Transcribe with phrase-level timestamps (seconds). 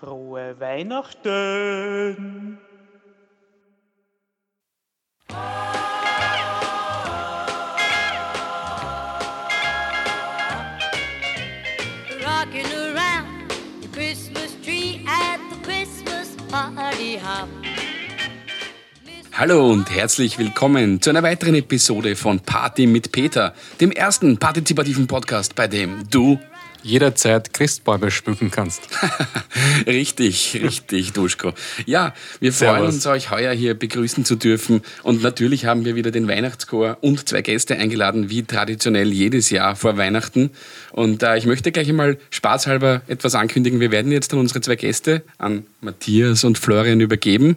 [0.00, 2.56] Frohe Weihnachten!
[12.24, 13.52] Rocking around
[13.82, 17.50] the Christmas tree at the Christmas party hop.
[19.32, 25.06] Hallo und herzlich willkommen zu einer weiteren Episode von Party mit Peter, dem ersten partizipativen
[25.06, 26.38] Podcast, bei dem du
[26.82, 28.82] jederzeit Christbäume schmücken kannst.
[29.86, 31.52] richtig, richtig, Duschko.
[31.86, 32.94] Ja, wir freuen Servus.
[32.94, 34.82] uns, euch heuer hier begrüßen zu dürfen.
[35.02, 39.76] Und natürlich haben wir wieder den Weihnachtschor und zwei Gäste eingeladen, wie traditionell jedes Jahr
[39.76, 40.50] vor Weihnachten.
[40.92, 43.80] Und äh, ich möchte gleich einmal spaßhalber etwas ankündigen.
[43.80, 47.56] Wir werden jetzt an unsere zwei Gäste, an Matthias und Florian, übergeben.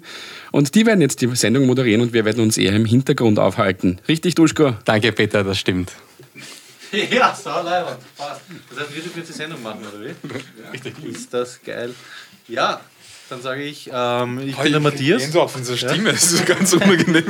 [0.51, 3.97] Und die werden jetzt die Sendung moderieren und wir werden uns eher im Hintergrund aufhalten.
[4.07, 4.75] Richtig, Duschko?
[4.85, 5.91] Danke, Peter, das stimmt.
[7.11, 7.97] Ja, sau leibend.
[8.17, 8.41] Passt.
[8.69, 10.71] Das heißt, wir dürfen jetzt die Sendung machen, oder wie?
[10.71, 11.03] Richtig.
[11.03, 11.93] Ist das geil.
[12.47, 12.81] Ja,
[13.29, 15.21] dann sage ich, ähm, ich bin der Matthias.
[15.21, 17.23] Gänsehaut von dieser Stimme, das ist ganz unangenehm.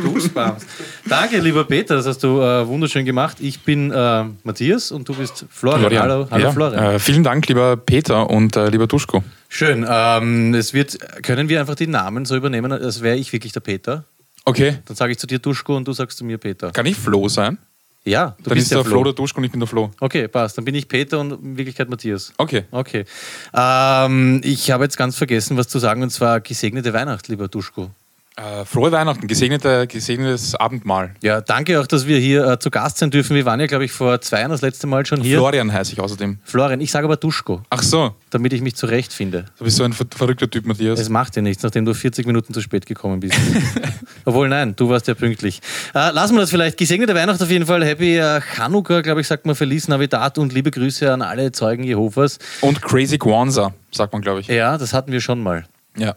[1.08, 3.38] Danke, lieber Peter, das hast du äh, wunderschön gemacht.
[3.40, 5.98] Ich bin äh, Matthias und du bist Florian.
[5.98, 6.96] Hallo, hallo ja, Florian.
[6.96, 9.24] Äh, vielen Dank, lieber Peter und äh, lieber Duschko.
[9.48, 9.86] Schön.
[9.88, 13.62] Ähm, es wird, können wir einfach die Namen so übernehmen, als wäre ich wirklich der
[13.62, 14.04] Peter?
[14.46, 16.72] Okay, Dann sage ich zu dir Duschko und du sagst zu mir Peter.
[16.72, 17.60] kann ich Flo sein?
[18.06, 19.92] Ja, du Dann bist ist der der Flo der Duschko und ich bin der Flo.
[20.00, 20.58] Okay, passt.
[20.58, 22.34] Dann bin ich Peter und in Wirklichkeit Matthias.
[22.38, 22.66] Okay.
[22.72, 23.06] Okay.
[23.54, 27.92] Ähm, ich habe jetzt ganz vergessen, was zu sagen, und zwar gesegnete Weihnacht, lieber Duschko.
[28.36, 31.14] Äh, frohe Weihnachten, gesegnete, gesegnetes Abendmahl.
[31.22, 33.36] Ja, danke auch, dass wir hier äh, zu Gast sein dürfen.
[33.36, 35.38] Wir waren ja, glaube ich, vor zwei Jahren das letzte Mal schon hier.
[35.38, 36.40] Florian heiße ich außerdem.
[36.44, 39.46] Florian, ich sage aber Duschko, Ach so, damit ich mich zurechtfinde.
[39.60, 41.00] du bist so ein ver verrückter Typ, Matthias.
[41.00, 43.36] Es macht dir nichts, nachdem du 40 Minuten zu spät gekommen bist.
[44.26, 45.62] Obwohl, nein, du warst ja pünktlich.
[45.94, 46.78] Äh, lassen wir das vielleicht.
[46.78, 47.86] Gesegnete Weihnacht auf jeden Fall.
[47.86, 51.84] Happy äh, Chanukka, glaube ich, sagt man Feliz Navidad und liebe Grüße an alle Zeugen
[51.84, 52.40] Jehovas.
[52.62, 54.48] Und Crazy Kwanzaa, sagt man, glaube ich.
[54.48, 55.66] Ja, das hatten wir schon mal.
[55.98, 56.16] Ja.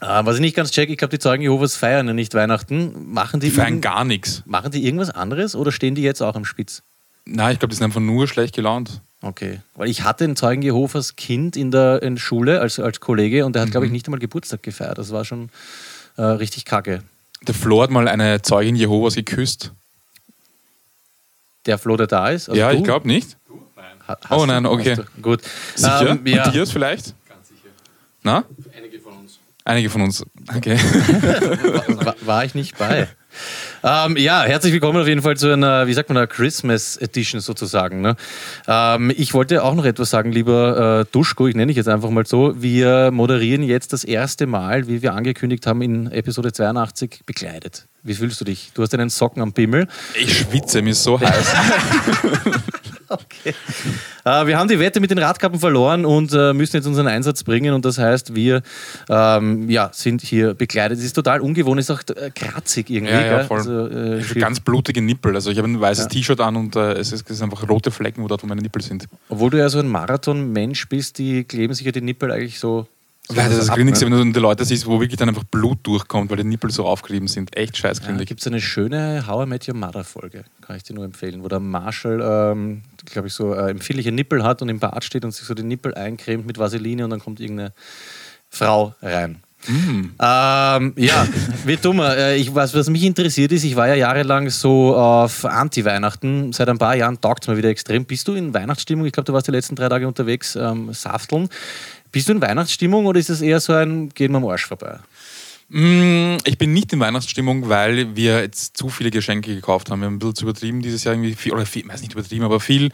[0.00, 3.12] Äh, was ich nicht ganz check, ich glaube, die Zeugen Jehovas feiern ja nicht Weihnachten.
[3.12, 4.42] Machen die, Die feiern gar nichts.
[4.46, 6.82] machen die irgendwas anderes oder stehen die jetzt auch am Spitz?
[7.24, 9.00] Nein, ich glaube, die sind einfach nur schlecht gelaunt.
[9.20, 9.60] Okay.
[9.74, 13.54] Weil ich hatte ein Zeugen Jehovas Kind in der in Schule als, als Kollege und
[13.54, 14.96] der hat, glaube ich, nicht einmal Geburtstag gefeiert.
[14.98, 15.50] Das war schon
[16.16, 17.02] äh, richtig kacke.
[17.42, 19.72] Der Flo hat mal eine Zeugin Jehovas geküsst.
[21.66, 22.48] Der Flo, der da ist?
[22.48, 22.78] also ja, du?
[22.78, 23.36] ich glaube nicht.
[24.06, 24.46] Ha- hast Oh du?
[24.46, 24.96] nein, okay.
[24.96, 25.04] Du?
[25.22, 25.42] Gut.
[25.74, 26.10] Sicher?
[26.10, 26.46] Ähm, ja.
[26.46, 27.14] Matthias vielleicht?
[27.28, 27.68] Ganz sicher.
[28.22, 28.44] Na?
[29.68, 30.24] Einige von uns.
[30.56, 30.78] Okay.
[31.88, 33.06] War, war ich nicht bei.
[33.84, 37.42] ähm, ja, herzlich willkommen auf jeden Fall zu einer, wie sagt man, einer Christmas Edition
[37.42, 38.00] sozusagen.
[38.00, 38.16] Ne?
[38.66, 42.08] Ähm, ich wollte auch noch etwas sagen, lieber äh, Duschko, ich nenne dich jetzt einfach
[42.08, 42.54] mal so.
[42.62, 47.88] Wir moderieren jetzt das erste Mal, wie wir angekündigt haben, in Episode 82 bekleidet.
[48.02, 48.70] Wie fühlst du dich?
[48.72, 49.86] Du hast einen Socken am Pimmel.
[50.18, 51.54] Ich schwitze, mir ist so heiß.
[53.18, 53.54] Okay.
[54.24, 57.42] Äh, wir haben die Wette mit den Radkappen verloren und äh, müssen jetzt unseren Einsatz
[57.42, 57.72] bringen.
[57.72, 58.62] Und das heißt, wir
[59.08, 60.98] ähm, ja, sind hier bekleidet.
[60.98, 63.14] Es ist total ungewohnt, ist auch äh, kratzig irgendwie.
[63.14, 63.58] Ja, ja, voll.
[63.58, 65.34] Also, äh, Ich habe ganz blutige Nippel.
[65.34, 66.08] Also ich habe ein weißes Ja.
[66.10, 68.60] T-Shirt an und äh, es, ist, es ist einfach rote Flecken, wo dort wo meine
[68.60, 69.06] Nippel sind.
[69.30, 72.86] obwohl du ja so ein Marathon-Mensch bist, die kleben sich ja die Nippel eigentlich so.
[73.28, 73.84] Weil das ist ab, ne?
[73.84, 76.86] wenn du die Leute siehst, wo wirklich dann einfach Blut durchkommt, weil die Nippel so
[76.86, 77.54] aufgerieben sind.
[77.56, 78.28] Echt scheiß Ja, grindig.
[78.28, 81.48] gibt es eine schöne How I Met Your Mother-Folge, kann ich dir nur empfehlen, wo
[81.48, 85.32] der Marshall, ähm, glaube ich, so äh, empfindliche Nippel hat und im Bad steht und
[85.32, 87.72] sich so die Nippel eincremt mit Vaseline und dann kommt irgendeine
[88.48, 89.42] Frau rein.
[89.66, 90.14] Mm.
[90.20, 91.26] Ähm, ja,
[91.64, 92.16] wie dummer.
[92.16, 96.52] Äh, ich, was, was mich interessiert ist, ich war ja jahrelang so auf Anti-Weihnachten.
[96.52, 98.04] Seit ein paar Jahren taugt es mir wieder extrem.
[98.04, 99.04] Bist du in Weihnachtsstimmung?
[99.06, 101.48] Ich glaube, du warst die letzten drei Tage unterwegs, ähm, Safteln.
[102.10, 104.98] Bist du in Weihnachtsstimmung oder ist es eher so ein Gehen wir am Arsch vorbei?
[105.68, 110.00] Mm, Ich bin nicht in Weihnachtsstimmung, weil wir jetzt zu viele Geschenke gekauft haben.
[110.00, 112.44] Wir haben ein bisschen zu übertrieben dieses Jahr irgendwie viel, oder viel, weiß nicht übertrieben,
[112.44, 112.90] aber viel,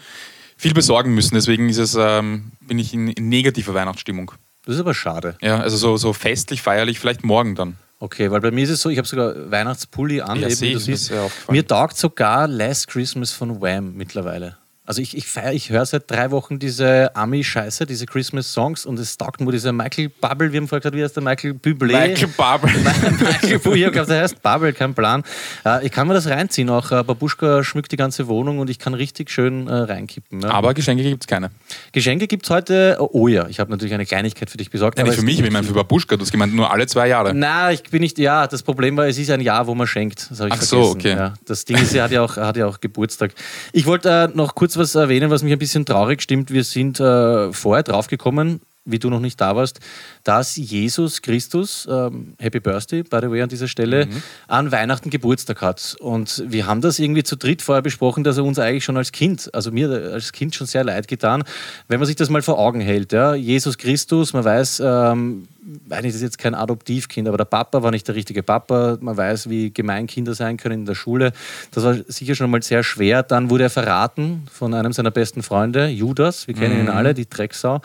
[0.57, 1.35] viel besorgen müssen.
[1.35, 4.33] Deswegen ist es, ähm, bin ich in, in negativer Weihnachtsstimmung.
[4.67, 5.37] Das ist aber schade.
[5.41, 7.77] Ja, also so, so festlich, feierlich, vielleicht morgen dann.
[8.01, 10.73] Okay, weil bei mir ist es so, ich habe sogar Weihnachtspulli an, Ja, eben, wie
[10.73, 11.13] du siehst.
[11.49, 14.57] Mir taugt sogar Last Christmas von Wham mittlerweile.
[14.87, 19.17] Also ich, ich feier, ich höre seit drei Wochen diese Ami-Scheiße, diese Christmas-Songs und es
[19.17, 22.09] taugt nur dieser Michael Bubble, wir haben vorher gesagt, wie heißt der Michael Bublé?
[22.09, 22.69] Michael Barber.
[23.19, 25.23] Michael Bublé, ich glaube, der heißt Bubble, kein Plan.
[25.65, 28.79] Äh, ich kann mir das reinziehen, auch äh, Babuschka schmückt die ganze Wohnung und ich
[28.79, 30.41] kann richtig schön äh, reinkippen.
[30.41, 30.51] Ne?
[30.51, 31.51] Aber Geschenke gibt es keine.
[31.93, 34.99] Geschenke gibt es heute, oh ja, ich habe natürlich eine Kleinigkeit für dich besorgt.
[34.99, 36.17] Nein, aber nicht für mich, ich meine für Babuschka.
[36.17, 37.33] Du hast gemeint, nur alle zwei Jahre.
[37.33, 40.31] na, ich bin nicht, ja, das Problem war, es ist ein Jahr, wo man schenkt.
[40.31, 40.99] Das habe ich Ach so, vergessen.
[40.99, 41.23] okay.
[41.23, 43.33] Ja, das Ding ist, er hat ja auch, hat ja auch Geburtstag.
[43.73, 46.51] Ich wollte äh, noch kurz was erwähnen, was mich ein bisschen traurig stimmt.
[46.51, 49.81] Wir sind äh, vorher draufgekommen, wie du noch nicht da warst,
[50.25, 54.09] dass Jesus Christus, ähm, Happy Birthday, by the way, an dieser Stelle,
[54.49, 55.97] an Weihnachten Geburtstag hat.
[56.01, 59.13] Und wir haben das irgendwie zu dritt vorher besprochen, dass er uns eigentlich schon als
[59.13, 61.45] Kind, also mir als Kind schon sehr leid getan,
[61.89, 63.13] wenn man sich das mal vor Augen hält.
[63.13, 63.35] Ja?
[63.35, 65.47] Jesus Christus, man weiß, ähm,
[65.89, 68.99] das ist jetzt kein Adoptivkind, aber der Papa war nicht der richtige Papa.
[69.01, 71.33] Man weiß, wie gemein Kinder sein können in der Schule.
[71.71, 73.23] Das war sicher schon mal sehr schwer.
[73.23, 76.47] Dann wurde er verraten von einem seiner besten Freunde, Judas.
[76.47, 77.81] Wir kennen ihn alle, die Drecksau.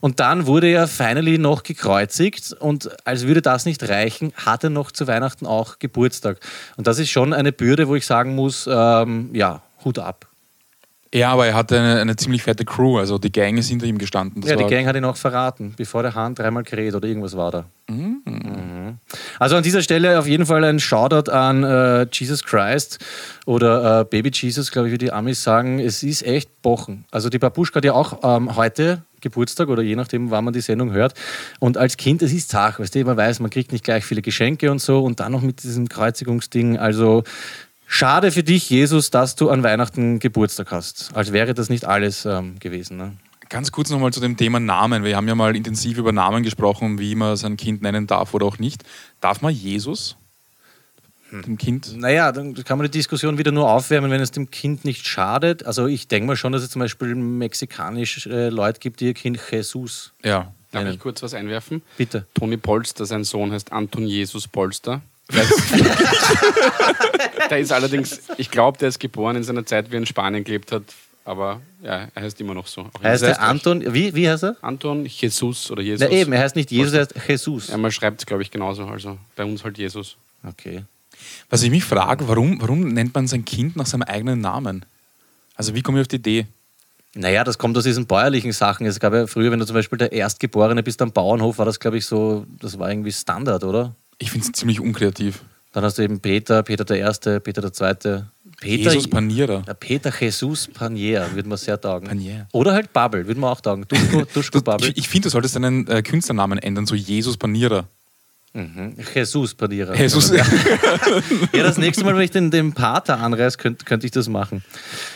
[0.00, 2.52] Und dann wurde er finally noch gekreuzigt.
[2.52, 6.38] Und als würde das nicht reichen, hat er noch zu Weihnachten auch Geburtstag.
[6.76, 10.26] Und das ist schon eine Bürde, wo ich sagen muss, ähm, ja, Hut ab.
[11.12, 13.98] Ja, aber er hatte eine, eine ziemlich fette Crew, also die Gang ist hinter ihm
[13.98, 14.42] gestanden.
[14.42, 17.36] Das ja, die Gang hat ihn auch verraten, bevor der Hahn dreimal kräht oder irgendwas
[17.36, 17.64] war da.
[17.88, 18.98] Mhm.
[19.40, 23.00] Also an dieser Stelle auf jeden Fall ein Shoutout an äh, Jesus Christ
[23.44, 25.80] oder äh, Baby Jesus, glaube ich, wie die Amis sagen.
[25.80, 27.04] Es ist echt Bochen.
[27.10, 30.60] Also die Babuschka hat ja auch ähm, heute Geburtstag oder je nachdem, wann man die
[30.60, 31.14] Sendung hört.
[31.58, 34.22] Und als Kind, es ist Zach, weißt du, man weiß, man kriegt nicht gleich viele
[34.22, 36.78] Geschenke und so und dann noch mit diesem Kreuzigungsding.
[36.78, 37.24] Also
[37.86, 41.10] schade für dich, Jesus, dass du an Weihnachten Geburtstag hast.
[41.14, 42.96] Als wäre das nicht alles ähm, gewesen.
[42.96, 43.12] Ne?
[43.48, 45.02] Ganz kurz nochmal zu dem Thema Namen.
[45.02, 48.46] Wir haben ja mal intensiv über Namen gesprochen, wie man sein Kind nennen darf oder
[48.46, 48.84] auch nicht.
[49.20, 50.16] Darf man Jesus
[51.32, 51.96] dem Kind?
[51.96, 55.64] Naja, dann kann man die Diskussion wieder nur aufwärmen, wenn es dem Kind nicht schadet.
[55.64, 59.14] Also ich denke mal schon, dass es zum Beispiel mexikanisch äh, Leute gibt, die ihr
[59.14, 60.52] Kind Jesus Ja.
[60.72, 61.82] Darf ich kurz was einwerfen?
[61.96, 62.26] Bitte.
[62.34, 65.00] Toni Polster, sein Sohn heißt Anton Jesus Polster.
[67.50, 70.44] der ist allerdings, ich glaube, der ist geboren in seiner Zeit, wie er in Spanien
[70.44, 70.82] gelebt hat,
[71.24, 72.82] aber ja, er heißt immer noch so.
[72.82, 73.48] Auch Heißt der Österreich.
[73.48, 74.56] Anton, wie, wie heißt er?
[74.62, 76.00] Anton Jesus oder Jesus.
[76.00, 77.68] Na eben, er heißt nicht Jesus, er heißt Jesus.
[77.68, 78.84] Ja, man schreibt es, glaube ich, genauso.
[78.86, 80.16] Also bei uns halt Jesus.
[80.46, 80.84] Okay.
[81.48, 84.84] Was ich mich frage, warum, warum nennt man sein Kind nach seinem eigenen Namen?
[85.54, 86.46] Also wie komme ich auf die Idee?
[87.14, 88.86] Naja, das kommt aus diesen bäuerlichen Sachen.
[88.86, 91.80] Es gab ja früher, wenn du zum Beispiel der Erstgeborene bist am Bauernhof, war das,
[91.80, 93.96] glaube ich, so, das war irgendwie Standard, oder?
[94.18, 95.42] Ich finde es ziemlich unkreativ.
[95.72, 98.30] Dann hast du eben Peter, Peter der Erste, Peter der Zweite.
[98.60, 99.64] Peter, Jesus Panierer.
[99.66, 102.08] Ja, Peter Jesus Panier, würde man sehr taugen.
[102.08, 102.46] Panier.
[102.52, 103.86] Oder halt Bubble, würde man auch taugen.
[103.88, 104.88] Duschko, Duschko Bubble.
[104.88, 107.88] Ich, ich finde, du solltest deinen äh, Künstlernamen ändern, so Jesus Panierer.
[108.52, 109.94] Jesus Panierer.
[109.94, 110.30] Jesus.
[110.30, 114.64] Ja, das nächste Mal, wenn ich den, den Pater anreiße, könnte könnt ich das machen.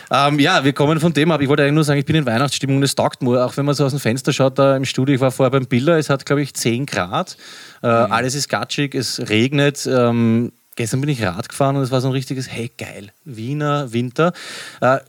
[0.09, 1.41] Ähm, ja, wir kommen von dem ab.
[1.41, 3.45] Ich wollte eigentlich nur sagen, ich bin in Weihnachtsstimmung und es taugt nur.
[3.45, 5.65] Auch wenn man so aus dem Fenster schaut, da im Studio, ich war vorher beim
[5.65, 7.35] Biller, es hat, glaube ich, 10 Grad.
[7.83, 9.85] Äh, Alles ist gatschig, es regnet.
[9.85, 13.91] Ähm, gestern bin ich Rad gefahren und es war so ein richtiges, hey, geil, Wiener
[13.91, 14.31] Winter.
[14.79, 14.99] Äh,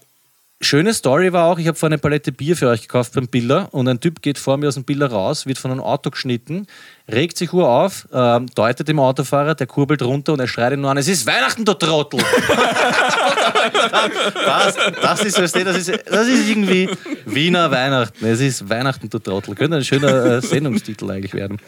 [0.62, 3.68] Schöne Story war auch, ich habe vor eine Palette Bier für euch gekauft beim Biller
[3.72, 6.66] und ein Typ geht vor mir aus dem Biller raus, wird von einem Auto geschnitten,
[7.12, 10.80] regt sich Uhr auf, ähm, deutet dem Autofahrer, der kurbelt runter und er schreit ihn
[10.80, 12.20] nur an, es ist Weihnachten, du Trottel!
[14.46, 16.88] das, das, ist, das, ist, das ist irgendwie
[17.26, 18.24] Wiener Weihnachten.
[18.24, 19.54] Es ist Weihnachten, du Trottel.
[19.56, 21.58] Könnte ein schöner äh, Sendungstitel eigentlich werden.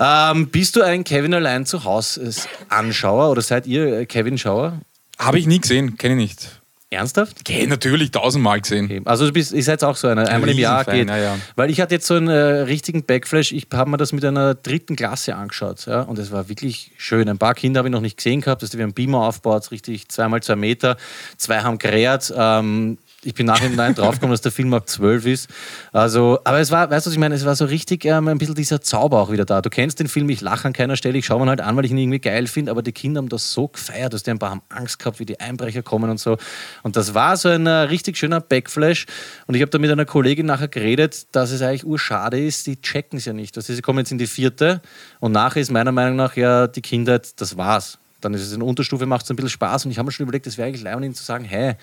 [0.00, 2.32] Ähm, bist du ein Kevin allein zu Hause
[2.68, 4.80] Anschauer oder seid ihr äh, Kevin Schauer?
[5.16, 6.63] Habe ich nie gesehen, kenne ich nicht.
[6.94, 7.36] Ernsthaft?
[7.40, 8.86] Okay, natürlich tausendmal gesehen.
[8.86, 9.02] Okay.
[9.04, 11.08] Also du bist, ihr seid auch so einer, einmal im Jahr geht.
[11.08, 11.38] ja, ja.
[11.56, 14.54] Weil ich hatte jetzt so einen äh, richtigen Backflash, ich habe mir das mit einer
[14.54, 17.28] dritten Klasse angeschaut ja, und es war wirklich schön.
[17.28, 20.08] Ein paar Kinder habe ich noch nicht gesehen gehabt, dass wir haben Beamer aufgebaut, richtig
[20.08, 20.96] zweimal zwei Meter,
[21.36, 22.32] zwei haben gerät.
[22.36, 25.50] Ähm, ich bin nachher hinein draufgekommen, dass der Film ab 12 ist.
[25.92, 27.34] Also, aber es war, weißt du, was ich meine?
[27.34, 29.62] Es war so richtig ähm, ein bisschen dieser Zauber auch wieder da.
[29.62, 31.84] Du kennst den Film, ich lache an keiner Stelle, ich schaue ihn halt an, weil
[31.84, 34.38] ich ihn irgendwie geil finde, aber die Kinder haben das so gefeiert, dass die ein
[34.38, 36.36] paar haben Angst gehabt, wie die Einbrecher kommen und so.
[36.82, 39.06] Und das war so ein äh, richtig schöner Backflash.
[39.46, 42.80] Und ich habe da mit einer Kollegin nachher geredet, dass es eigentlich urschade ist, die
[42.80, 43.56] checken es ja nicht.
[43.56, 44.82] Also, sie kommen jetzt in die vierte
[45.20, 47.98] und nachher ist meiner Meinung nach ja die Kindheit, das war's.
[48.20, 50.24] Dann ist es in Unterstufe, macht es ein bisschen Spaß und ich habe mir schon
[50.24, 51.76] überlegt, das wäre eigentlich leid, ihnen zu sagen, hey,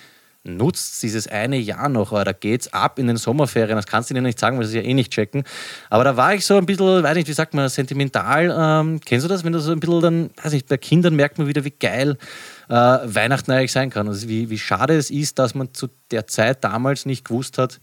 [0.43, 3.75] nutzt dieses eine Jahr noch, oder geht's ab in den Sommerferien.
[3.75, 5.43] Das kannst du ihnen nicht sagen, weil sie es ja eh nicht checken.
[5.89, 8.55] Aber da war ich so ein bisschen, weiß nicht, wie sagt man, sentimental.
[8.57, 11.37] Ähm, kennst du das, wenn du so ein bisschen dann, weiß nicht, bei Kindern merkt
[11.37, 12.17] man wieder, wie geil
[12.69, 14.07] äh, Weihnachten eigentlich sein kann.
[14.07, 17.79] Also wie, wie schade es ist, dass man zu der Zeit damals nicht gewusst hat,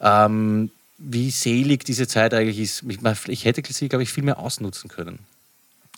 [0.00, 2.84] ähm, wie selig diese Zeit eigentlich ist.
[2.88, 5.20] Ich, ich hätte sie, glaube ich, viel mehr ausnutzen können.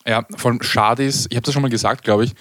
[0.06, 2.34] Ja, vor allem schade ist, ich habe das schon mal gesagt, glaube ich,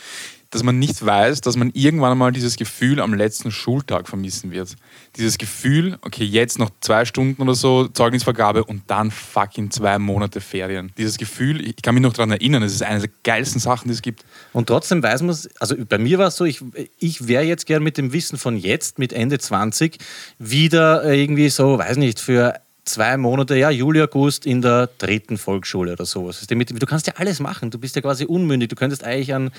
[0.50, 4.75] dass man nicht weiß, dass man irgendwann mal dieses Gefühl am letzten Schultag vermissen wird.
[5.16, 10.42] Dieses Gefühl, okay, jetzt noch zwei Stunden oder so Zeugnisvergabe und dann fucking zwei Monate
[10.42, 10.92] Ferien.
[10.98, 13.94] Dieses Gefühl, ich kann mich noch daran erinnern, es ist eine der geilsten Sachen, die
[13.94, 14.25] es gibt.
[14.54, 16.63] Und trotzdem weiß man es, also bei mir war es so, ich,
[16.98, 20.00] ich wäre jetzt gern mit dem Wissen von jetzt, mit Ende 20,
[20.39, 25.93] wieder irgendwie so, weiß nicht, für zwei Monate, ja, Juli, August in der dritten Volksschule
[25.93, 26.41] oder sowas.
[26.41, 29.51] Also Du kannst ja alles machen, du bist ja quasi unmündig, du könntest eigentlich an,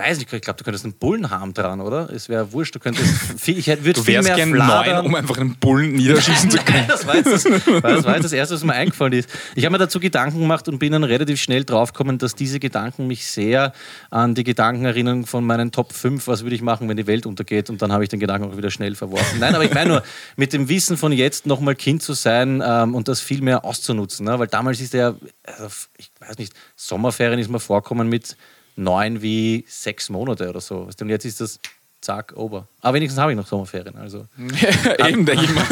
[0.00, 2.10] weiß nicht, ich glaube, du könntest einen Bullenharm dran, oder?
[2.10, 3.06] Es wäre wurscht, du könntest
[3.38, 4.96] viel, ich hätte- würde viel mehr gern fladern.
[4.96, 6.86] neun, um einfach einen Bullen niederschießen zu können.
[6.88, 7.42] das, war jetzt das,
[7.82, 9.28] das war jetzt das Erste, was mir eingefallen ist.
[9.54, 13.06] Ich habe mir dazu Gedanken gemacht und bin dann relativ schnell draufgekommen, dass diese Gedanken
[13.06, 13.72] mich sehr
[14.10, 17.26] an die Gedanken erinnern von meinen Top 5, was würde ich machen, wenn die Welt
[17.26, 17.70] untergeht.
[17.70, 19.38] Und dann habe ich den Gedanken auch wieder schnell verworfen.
[19.38, 20.02] Nein, aber ich meine nur,
[20.36, 24.26] mit dem Wissen von jetzt nochmal Kind zu sein ähm, und das viel mehr auszunutzen.
[24.26, 24.38] Ne?
[24.38, 25.66] Weil damals ist der, also,
[25.98, 28.36] ich weiß nicht, Sommerferien ist mir vorkommen mit
[28.80, 30.88] neun wie sechs Monate oder so.
[31.00, 31.60] Und jetzt ist das
[32.00, 32.66] zack, over.
[32.80, 33.96] Aber wenigstens habe ich noch Sommerferien.
[33.96, 34.26] Also.
[35.06, 35.64] Eben, denke ich mal.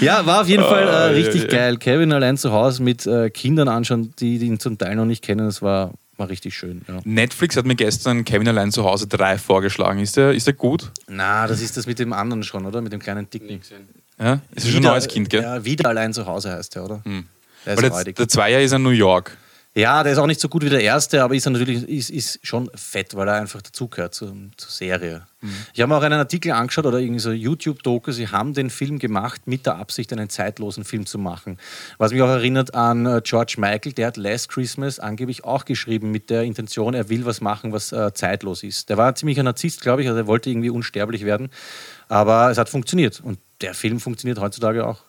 [0.00, 1.48] Ja, war auf jeden Fall äh, ja, richtig ja.
[1.48, 1.76] geil.
[1.76, 5.22] Kevin allein zu Hause mit äh, Kindern anschauen, die, die ihn zum Teil noch nicht
[5.22, 6.82] kennen, das war, war richtig schön.
[6.88, 7.00] Ja.
[7.04, 10.00] Netflix hat mir gestern Kevin allein zu Hause 3 vorgeschlagen.
[10.00, 10.90] Ist der, ist der gut?
[11.08, 12.80] Na, das ist das mit dem anderen schon, oder?
[12.80, 13.60] Mit dem kleinen Dicken.
[14.18, 14.40] Ja?
[14.54, 15.42] Ist ja schon ein neues Kind, gell?
[15.42, 15.48] Hm.
[15.48, 17.02] Ja, wieder allein zu Hause heißt der, oder?
[17.04, 18.16] Der ist Weil der, räudig.
[18.16, 19.36] der Zweier ist in New York.
[19.74, 22.44] Ja, der ist auch nicht so gut wie der erste, aber ist natürlich ist, ist
[22.44, 25.26] schon fett, weil er einfach dazugehört zur, zur Serie.
[25.72, 28.10] Ich habe mir auch einen Artikel angeschaut oder irgendwie so YouTube-Doku.
[28.10, 31.56] Sie haben den Film gemacht mit der Absicht, einen zeitlosen Film zu machen.
[31.98, 36.10] Was mich auch erinnert an äh, George Michael, der hat Last Christmas angeblich auch geschrieben
[36.10, 38.88] mit der Intention, er will was machen, was äh, zeitlos ist.
[38.88, 41.48] Der war ein ziemlicher Narzisst, glaube ich, also er wollte irgendwie unsterblich werden.
[42.08, 45.04] Aber es hat funktioniert und der Film funktioniert heutzutage auch.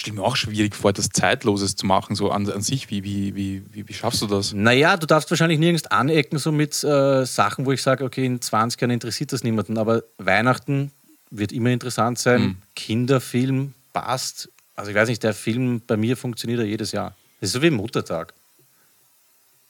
[0.00, 2.88] Stell mir auch schwierig vor, das Zeitloses zu machen, so an, an sich.
[2.88, 4.52] Wie, wie, wie, wie, wie schaffst du das?
[4.52, 8.40] Naja, du darfst wahrscheinlich nirgends anecken, so mit äh, Sachen, wo ich sage, okay, in
[8.40, 10.92] 20 Jahren interessiert das niemanden, aber Weihnachten
[11.32, 12.62] wird immer interessant sein.
[12.76, 14.48] Kinderfilm passt.
[14.76, 17.16] Also ich weiß nicht, der Film bei mir funktioniert ja jedes Jahr.
[17.40, 18.34] Das ist so wie Muttertag.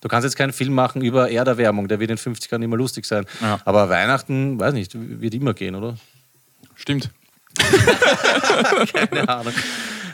[0.03, 3.07] Du kannst jetzt keinen Film machen über Erderwärmung, der wird in 50 Jahren immer lustig
[3.07, 3.25] sein.
[3.41, 3.61] Ja.
[3.65, 5.97] Aber Weihnachten, weiß nicht, wird immer gehen, oder?
[6.75, 7.09] Stimmt.
[8.93, 9.55] Keine Ahnung.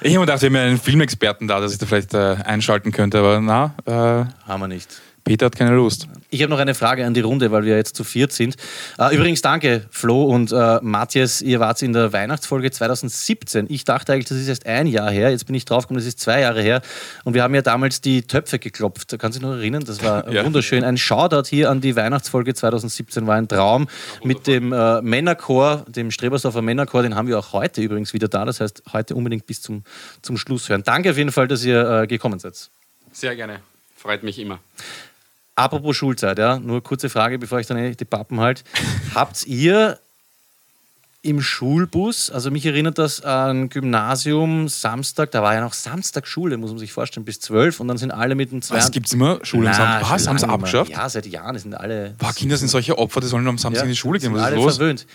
[0.07, 2.93] Ich habe mir gedacht, wir haben einen Filmexperten da, dass ich da vielleicht äh, einschalten
[2.93, 5.01] könnte, aber na, äh, Haben wir nicht.
[5.25, 6.07] Peter hat keine Lust.
[6.29, 8.57] Ich habe noch eine Frage an die Runde, weil wir jetzt zu viert sind.
[8.99, 13.67] Äh, übrigens, danke, Flo und äh, Matthias, ihr wart in der Weihnachtsfolge 2017.
[13.71, 15.31] Ich dachte eigentlich, das ist erst ein Jahr her.
[15.31, 16.83] Jetzt bin ich draufgekommen, das ist zwei Jahre her.
[17.25, 19.15] Und wir haben ja damals die Töpfe geklopft.
[19.19, 19.85] Kannst du dich noch erinnern?
[19.85, 20.45] Das war Ja.
[20.45, 20.85] wunderschön.
[20.85, 23.89] Ein Shoutout hier an die Weihnachtsfolge 2017 war ein Traum
[24.23, 27.03] mit dem äh, Männerchor, dem Strebersdorfer Männerchor.
[27.03, 28.45] Den haben wir auch heute übrigens wieder da.
[28.45, 29.85] Das heißt, heute unbedingt bis zum,
[30.21, 30.83] zum Schluss hören.
[30.85, 32.69] Danke auf jeden Fall, dass ihr äh, gekommen seid.
[33.13, 33.61] Sehr gerne.
[33.97, 34.59] Freut mich immer.
[35.57, 38.65] Apropos Schulzeit, ja, nur kurze Frage, bevor ich dann eh die Pappen halt.
[39.15, 39.99] Habt ihr
[41.23, 46.59] im Schulbus, also mich erinnert das an Gymnasium, Samstag, da war ja noch Samstag Schule,
[46.59, 48.77] muss man sich vorstellen, bis zwölf und dann sind alle mit dem zwei.
[48.77, 49.39] Was gibt es immer?
[49.43, 50.11] Schule am Samstag?
[50.11, 50.29] Was?
[50.29, 50.91] Haben sie abgeschafft?
[50.91, 52.15] Ja, seit Jahren sind alle.
[52.19, 54.33] Boah, Kinder sind solche Opfer, die sollen am Samstag ja, in die Schule gehen.
[54.33, 54.77] sind Was ist alle los?
[54.77, 55.07] verwöhnt.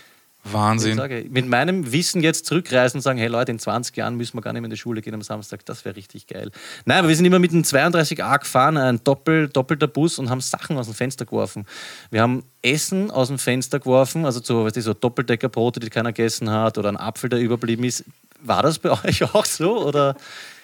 [0.42, 0.96] Ich Wahnsinn.
[0.96, 4.40] sage, mit meinem Wissen jetzt zurückreisen und sagen, hey Leute, in 20 Jahren müssen wir
[4.40, 6.50] gar nicht mehr in die Schule gehen am Samstag, das wäre richtig geil.
[6.86, 10.40] Nein, aber wir sind immer mit dem 32a gefahren, ein Doppel, doppelter Bus und haben
[10.40, 11.66] Sachen aus dem Fenster geworfen.
[12.10, 16.12] Wir haben Essen aus dem Fenster geworfen, also so, weißt du, so Doppeldeckerbrote, die keiner
[16.12, 18.04] gegessen hat oder ein Apfel, der überblieben ist.
[18.42, 19.84] War das bei euch auch so?
[19.86, 20.16] Oder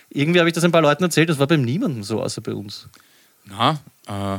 [0.08, 2.54] irgendwie habe ich das ein paar Leuten erzählt, das war bei niemandem so, außer bei
[2.54, 2.88] uns.
[3.44, 3.78] Na,
[4.08, 4.38] äh,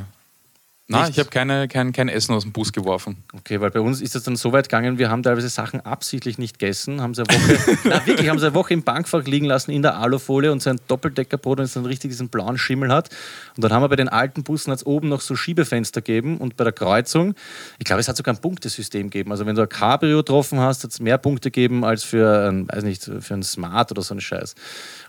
[0.89, 1.10] Nichts?
[1.10, 3.17] ich habe keine, kein, kein Essen aus dem Bus geworfen.
[3.34, 6.38] Okay, weil bei uns ist es dann so weit gegangen, wir haben teilweise Sachen absichtlich
[6.38, 9.48] nicht gegessen, haben sie eine Woche, na, wirklich, haben sie eine Woche im Bankfach liegen
[9.48, 13.10] lassen in der Alufolie und sein Doppeldeckerbrot, das dann richtig diesen blauen Schimmel hat.
[13.58, 16.56] Und dann haben wir bei den alten Bussen hat's oben noch so Schiebefenster gegeben und
[16.56, 17.36] bei der Kreuzung,
[17.79, 19.32] ich glaube, es hat sogar ein Punktesystem gegeben.
[19.32, 22.65] Also wenn du ein Cabrio getroffen hast, hat es mehr Punkte gegeben als für ein,
[22.70, 24.56] weiß nicht, für ein Smart oder so einen Scheiß.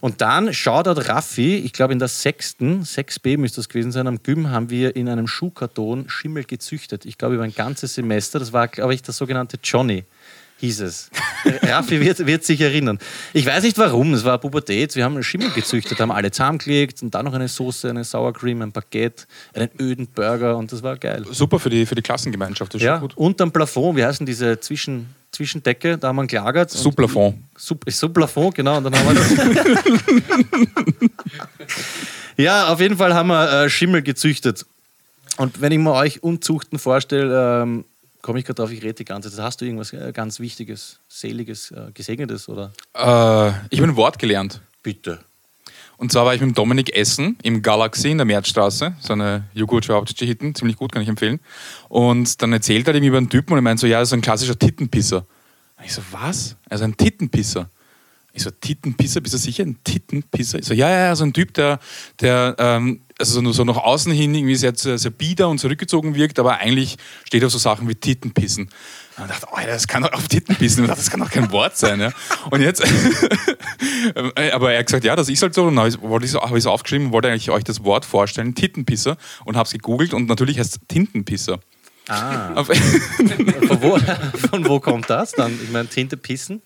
[0.00, 4.24] Und dann Shoutout Raffi, ich glaube in der sechsten, 6b müsste das gewesen sein, am
[4.24, 5.67] Gym haben wir in einem Schuhkarton
[6.08, 7.04] Schimmel gezüchtet.
[7.06, 8.38] Ich glaube über ein ganzes Semester.
[8.38, 10.04] Das war, glaube ich, der sogenannte Johnny,
[10.58, 11.10] hieß es.
[11.62, 12.98] Raffi wird, wird sich erinnern.
[13.32, 14.96] Ich weiß nicht warum, es war Pubertät.
[14.96, 18.62] Wir haben Schimmel gezüchtet, haben alle zusammengelegt und dann noch eine Soße, eine Sour Cream,
[18.62, 21.24] ein Baguette, einen öden Burger und das war geil.
[21.30, 23.16] Super für die, für die Klassengemeinschaft, das ist Ja, gut.
[23.16, 26.72] unterm Plafond, wie heißen diese Zwischen, Zwischendecke, da haben wir gelagert.
[26.72, 27.36] Und- Suplafond.
[27.56, 28.78] Sub, Suplafond, genau.
[28.78, 30.88] Und dann haben wir
[32.44, 34.64] ja, auf jeden Fall haben wir äh, Schimmel gezüchtet.
[35.38, 37.84] Und wenn ich mir euch Unzuchten vorstelle, ähm,
[38.22, 39.44] komme ich gerade drauf, ich rede die ganze Zeit.
[39.44, 42.72] Hast du irgendwas äh, ganz Wichtiges, Seliges, äh, Gesegnetes oder?
[42.94, 44.60] Äh, ich habe ein Wort gelernt.
[44.82, 45.20] Bitte.
[45.96, 49.44] Und zwar war ich mit dem Dominik Essen im Galaxy in der Märzstraße, so eine
[49.54, 51.40] Joghurt-Hitten, ziemlich gut, kann ich empfehlen.
[51.88, 54.14] Und dann erzählt er ihm über einen Typen und er meint so, ja, das ist
[54.14, 55.26] ein klassischer Tittenpisser.
[55.76, 56.56] Und ich so, was?
[56.68, 57.68] Also ein Tittenpisser.
[58.32, 59.64] Ich so, Tittenpisser, bist du sicher?
[59.64, 60.60] Ein Tittenpisser?
[60.60, 61.80] Ich so, ja, ja, ja, so ein Typ, der,
[62.20, 66.14] der ähm, also nur so nach außen hin irgendwie sehr, sehr, sehr bieder und zurückgezogen
[66.14, 68.64] wirkt, aber eigentlich steht auf so Sachen wie Tittenpissen.
[68.64, 70.22] Und man dachte, oh, das kann doch auf.
[70.30, 72.00] Und ich dachte, das kann doch kein Wort sein.
[72.00, 72.12] Ja.
[72.50, 72.82] Und jetzt,
[74.52, 75.64] aber er hat gesagt, ja, das ist halt so.
[75.64, 79.16] Und dann habe ich es hab aufgeschrieben und wollte eigentlich euch das Wort vorstellen, Tittenpisser.
[79.44, 81.58] Und habe es gegoogelt und natürlich heißt es Tintenpisser.
[82.08, 82.64] Ah.
[83.68, 83.98] Von wo,
[84.48, 85.52] von wo kommt das dann?
[85.62, 86.62] Ich meine, Tinte pissen?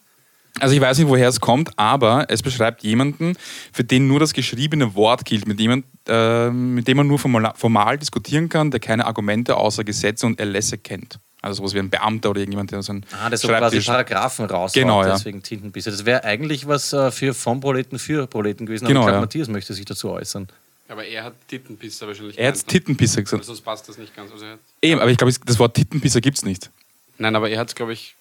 [0.60, 3.34] Also ich weiß nicht, woher es kommt, aber es beschreibt jemanden,
[3.72, 7.52] für den nur das geschriebene Wort gilt, mit, jemand, äh, mit dem man nur formal,
[7.56, 11.18] formal diskutieren kann, der keine Argumente außer Gesetze und Erlässe kennt.
[11.40, 14.44] Also sowas wie ein Beamter oder irgendjemand, der so ein Ah, das so quasi Paragraphen
[14.44, 14.72] raus.
[14.74, 15.14] Genau, ja.
[15.14, 15.90] Deswegen Tintenbisse.
[15.90, 18.86] Das wäre eigentlich was äh, für von Proleten für Proleten gewesen.
[18.86, 19.20] Genau, aber ich glaube, ja.
[19.22, 20.46] Matthias möchte sich dazu äußern.
[20.88, 22.62] Aber er hat Tittenpisser wahrscheinlich Er hat ne?
[22.64, 23.44] Tittenpisser gesagt.
[23.44, 24.30] Sonst passt das nicht ganz.
[24.30, 26.70] Also er hat, Eben, aber ich glaube, das Wort Tittenpisser gibt es nicht.
[27.18, 28.14] nein, aber er hat es, glaube ich,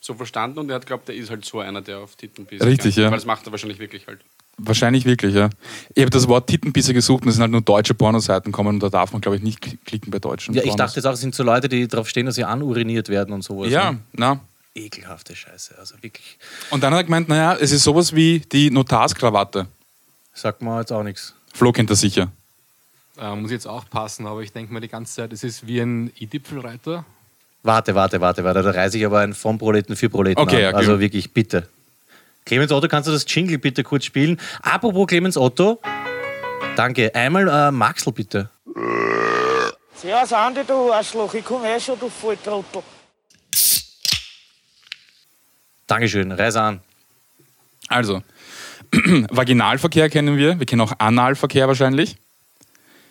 [0.00, 2.94] so verstanden und er hat glaubt, er ist halt so einer, der auf Tittenpisser Richtig,
[2.94, 3.04] kann.
[3.04, 3.10] ja.
[3.10, 4.20] Weil das macht er wahrscheinlich wirklich halt.
[4.56, 5.48] Wahrscheinlich wirklich, ja.
[5.94, 8.82] Ich habe das Wort Tittenpisser gesucht und es sind halt nur deutsche Pornoseiten kommen und
[8.82, 10.78] da darf man, glaube ich, nicht kl- klicken bei deutschen Ja, ich Pornos.
[10.86, 13.42] dachte jetzt auch, es sind so Leute, die darauf stehen, dass sie anuriniert werden und
[13.42, 13.70] sowas.
[13.70, 14.00] Ja, ne?
[14.12, 14.40] na.
[14.74, 15.76] Ekelhafte Scheiße.
[15.78, 16.38] Also wirklich.
[16.70, 19.66] Und dann hat er gemeint, naja, es ist sowas wie die Notarskrawatte.
[20.32, 21.34] Sagt man jetzt auch nichts.
[21.52, 22.30] Flo kennt das sicher.
[23.18, 26.12] Äh, muss jetzt aufpassen, aber ich denke mir die ganze Zeit, es ist wie ein
[26.20, 27.04] I-Dipfelreiter.
[27.62, 28.62] Warte, warte, warte, warte.
[28.62, 30.74] Da reiße ich aber ein von Proleten für Proleten Okay, an.
[30.74, 30.76] okay.
[30.76, 31.68] Also wirklich, bitte.
[32.46, 34.40] Clemens Otto, kannst du das Jingle bitte kurz spielen?
[34.62, 35.80] Apropos Clemens Otto.
[36.76, 37.14] Danke.
[37.14, 38.48] Einmal äh, Maxl bitte.
[39.94, 42.82] Servus Andi, du Arschloch, ich komme eh schon, du Volltrottel.
[45.86, 46.32] Dankeschön.
[46.32, 46.80] Reiß an.
[47.88, 48.22] Also,
[49.30, 50.58] Vaginalverkehr kennen wir.
[50.58, 52.16] Wir kennen auch Analverkehr wahrscheinlich.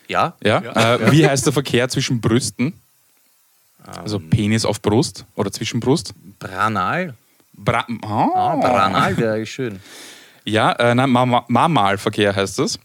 [0.08, 0.36] Ja?
[0.44, 0.96] Ja?
[0.96, 2.82] Äh, wie heißt der Verkehr zwischen Brüsten?
[3.98, 6.14] Also Penis auf Brust oder zwischen Brust?
[6.40, 7.14] Branal?
[7.54, 8.60] Bra Ah, oh.
[8.62, 9.80] Branal wäre eigentlich schön.
[10.46, 12.80] Ja, äh, nein, Mama- Mamalverkehr heißt das.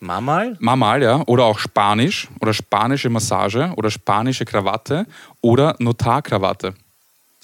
[0.00, 0.56] Mamal?
[0.60, 1.22] Mamal, ja.
[1.26, 5.06] Oder auch Spanisch oder spanische Massage oder spanische Krawatte
[5.40, 6.74] oder Notarkrawatte.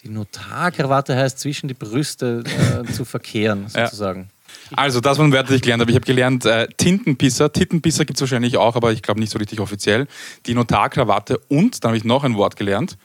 [0.02, 4.30] Die Notarkrawatte heißt zwischen die Brüste äh, zu verkehren, sozusagen.
[4.76, 5.90] Also, das waren Wörter, die ich gelernt habe.
[5.90, 7.52] Ich habe gelernt, äh, Tintenpisser.
[7.52, 10.06] Tintenpisser gibt es wahrscheinlich auch, aber ich glaube nicht so richtig offiziell.
[10.46, 12.96] Die Notarkrawatte und, dann habe ich noch ein Wort gelernt.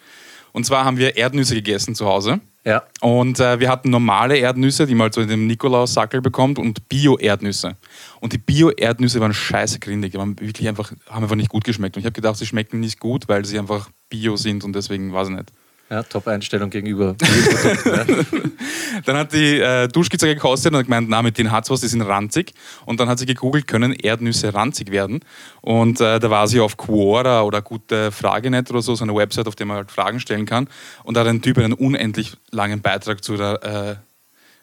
[0.52, 2.40] Und zwar haben wir Erdnüsse gegessen zu Hause.
[2.64, 2.84] Ja.
[3.02, 6.88] Und äh, wir hatten normale Erdnüsse, die man halt so in dem Nikolaussackel bekommt, und
[6.88, 7.76] Bio-Erdnüsse.
[8.22, 10.14] Und die Bio-Erdnüsse waren scheiße grindig.
[10.14, 11.98] Die waren wirklich einfach, haben einfach nicht gut geschmeckt.
[11.98, 15.14] Und ich habe gedacht, sie schmecken nicht gut, weil sie einfach Bio sind und deswegen
[15.14, 15.52] weiß ich nicht.
[15.88, 17.16] Ja, Top-Einstellung gegenüber.
[19.06, 21.88] Dann hat die äh, Duschkizze gekostet und hat gemeint, na, mit denen hat's was, die
[21.88, 22.54] sind ranzig.
[22.86, 25.20] Und dann hat sie gegoogelt, können Erdnüsse ranzig werden?
[25.62, 29.48] Und äh, da war sie auf Quora oder gute Fragenet oder so, so eine Website,
[29.48, 30.70] auf der man halt Fragen stellen kann.
[31.04, 34.00] Und da hat ein Typ einen unendlich langen Beitrag zu der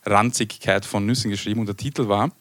[0.05, 1.61] äh, Ranzigkeit von Nüssen geschrieben.
[1.61, 2.33] Und der Titel war,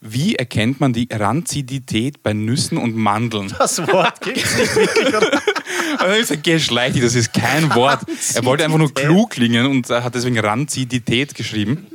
[0.00, 3.54] wie erkennt man die Ranzidität bei Nüssen und Mandeln?
[3.56, 5.08] Das Wort gibt es nicht wirklich.
[5.08, 5.40] Oder?
[5.98, 8.00] Dann habe ich gesagt, geh schleich, das ist kein Wort.
[8.34, 11.86] Er wollte einfach nur klug klingen und äh, hat deswegen Ranzidität geschrieben.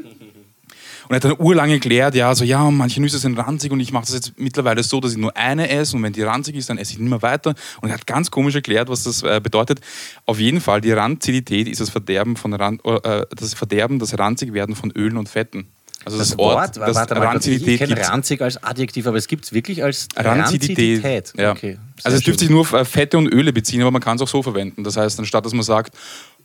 [1.12, 3.92] Und er hat dann urlang erklärt, ja, so, ja, manche Nüsse sind ranzig und ich
[3.92, 6.70] mache das jetzt mittlerweile so, dass ich nur eine esse und wenn die ranzig ist,
[6.70, 7.54] dann esse ich nicht mehr weiter.
[7.82, 9.82] Und er hat ganz komisch erklärt, was das äh, bedeutet.
[10.26, 14.74] Auf jeden Fall, die Ranzidität ist das Verderben, von Ran äh, das Verderben, das Ranzigwerden
[14.74, 15.68] von Ölen und Fetten.
[16.06, 19.28] Also Das Wort, das warte mal, kurz, ich Ranzidität kenne ranzig als Adjektiv, aber es
[19.28, 21.04] gibt es wirklich als Ranzidität.
[21.04, 21.34] Ranzidität.
[21.38, 21.52] Ja.
[21.52, 24.16] Okay, also es dürfte sich nur auf äh, Fette und Öle beziehen, aber man kann
[24.16, 24.84] es auch so verwenden.
[24.84, 25.96] Das heißt, anstatt dass man sagt,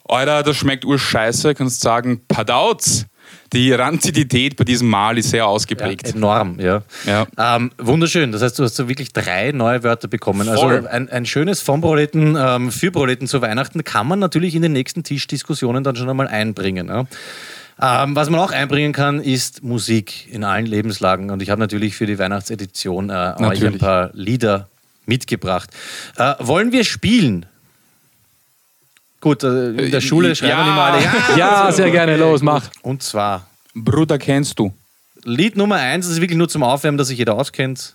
[0.08, 3.06] Alter, das schmeckt urscheiße, kannst du sagen, Padauz.
[3.52, 6.14] Die Ranzidität bei diesem Mal ist sehr ja, ausgeprägt.
[6.14, 6.82] enorm, ja.
[7.06, 7.26] Ja.
[7.38, 8.30] Ähm, wunderschön.
[8.32, 10.46] Das heißt, du hast so wirklich drei neue Wörter bekommen.
[10.46, 10.76] Voll.
[10.76, 14.62] Also ein, ein schönes von Proleten ähm, für Proleten zu Weihnachten kann man natürlich in
[14.62, 16.88] den nächsten Tischdiskussionen dann schon einmal einbringen.
[16.88, 17.04] Ja.
[17.80, 21.30] Ähm, was man auch einbringen kann, ist Musik in allen Lebenslagen.
[21.30, 24.68] Und ich habe natürlich für die Weihnachtsedition äh, euch ein paar Lieder
[25.04, 25.70] mitgebracht.
[26.16, 27.46] Äh, wollen wir spielen?
[29.20, 30.64] Gut, äh, in der Schule schreiben ja.
[30.64, 31.02] wir immer alle.
[31.02, 32.70] Ja, Ja, sehr gerne, los, mach.
[32.82, 34.72] Und zwar Bruder, kennst du?
[35.24, 37.94] Lied Nummer eins, das ist wirklich nur zum Aufwärmen, dass sich jeder auskennt.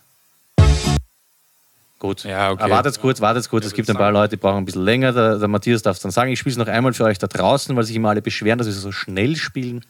[2.01, 2.23] Gut.
[2.23, 2.63] Ja, okay.
[2.63, 3.63] Aber wartet kurz, wartet kurz.
[3.63, 5.13] Es gibt ein paar Leute, die brauchen ein bisschen länger.
[5.13, 6.31] Der, der Matthias darf es dann sagen.
[6.31, 8.65] Ich spiele es noch einmal für euch da draußen, weil sich immer alle beschweren, dass
[8.65, 9.85] wir so schnell spielen.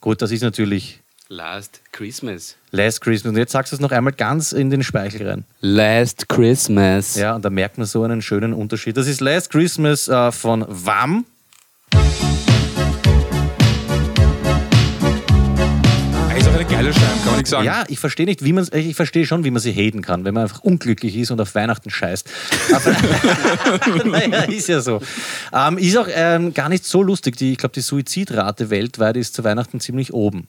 [0.00, 2.56] Gut, das ist natürlich Last Christmas.
[2.70, 3.32] Last Christmas.
[3.32, 5.44] Und jetzt sagst du es noch einmal ganz in den Speichel rein.
[5.60, 7.16] Last Christmas.
[7.16, 8.96] Ja, und da merkt man so einen schönen Unterschied.
[8.96, 11.26] Das ist Last Christmas äh, von Wham.
[16.84, 17.64] Ist auch eine geile Scheibe, kann man nichts sagen.
[17.66, 20.34] Ja, ich verstehe nicht, wie man ich verstehe schon, wie man sie haten kann, wenn
[20.34, 22.28] man einfach unglücklich ist und auf Weihnachten scheißt.
[22.72, 25.00] Aber naja, ist ja so.
[25.52, 27.36] Ähm, ist auch ähm, gar nicht so lustig.
[27.36, 30.48] Die, ich glaube, die Suizidrate weltweit ist zu Weihnachten ziemlich oben.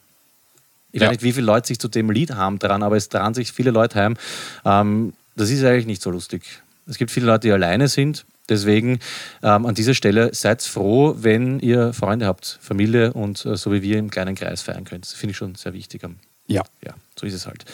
[0.91, 1.08] Ich Ja.
[1.08, 3.52] weiß nicht, wie viele Leute sich zu dem Lied haben dran, aber es dran sich
[3.52, 4.17] viele Leute heim.
[4.63, 6.43] Ähm, das ist eigentlich nicht so lustig.
[6.88, 8.26] Es gibt viele Leute, die alleine sind.
[8.49, 8.99] Deswegen
[9.41, 13.81] ähm, an dieser Stelle seid froh, wenn ihr Freunde habt, Familie und äh, so wie
[13.81, 15.05] wir im kleinen Kreis feiern könnt.
[15.05, 16.03] Das finde ich schon sehr wichtig.
[16.47, 16.63] Ja.
[16.84, 17.65] ja, so ist es halt.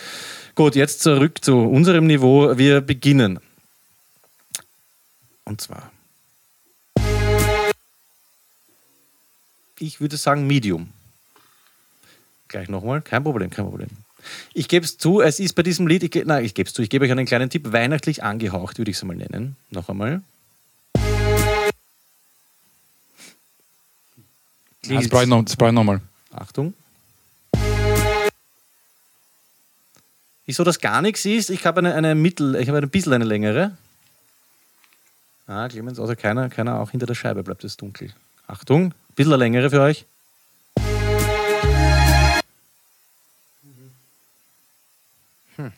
[0.55, 2.57] Gut, jetzt zurück zu unserem Niveau.
[2.57, 3.39] Wir beginnen.
[5.43, 5.91] Und zwar.
[9.79, 10.89] Ich würde sagen Medium.
[12.47, 13.01] Gleich nochmal.
[13.01, 13.89] Kein Problem, kein Problem.
[14.53, 16.81] Ich gebe es zu, es ist bei diesem Lied, ich, nein, ich gebe es zu,
[16.81, 19.55] ich gebe euch einen kleinen Tipp, weihnachtlich angehaucht, würde ich es einmal nennen.
[19.71, 20.21] Noch einmal.
[24.88, 26.02] Das brauche ich noch, das brauche ich noch mal.
[26.34, 26.74] Achtung.
[30.46, 31.50] Ist so, dass gar nichts ist.
[31.50, 33.78] Ich habe eine, eine Mittel, ich habe ein bisschen eine längere.
[35.48, 38.13] Ah, Clemens, außer keiner, keiner auch hinter der Scheibe bleibt es dunkel.
[38.48, 40.06] Achtung, ein bisschen eine längere für euch.
[45.58, 45.72] Hm.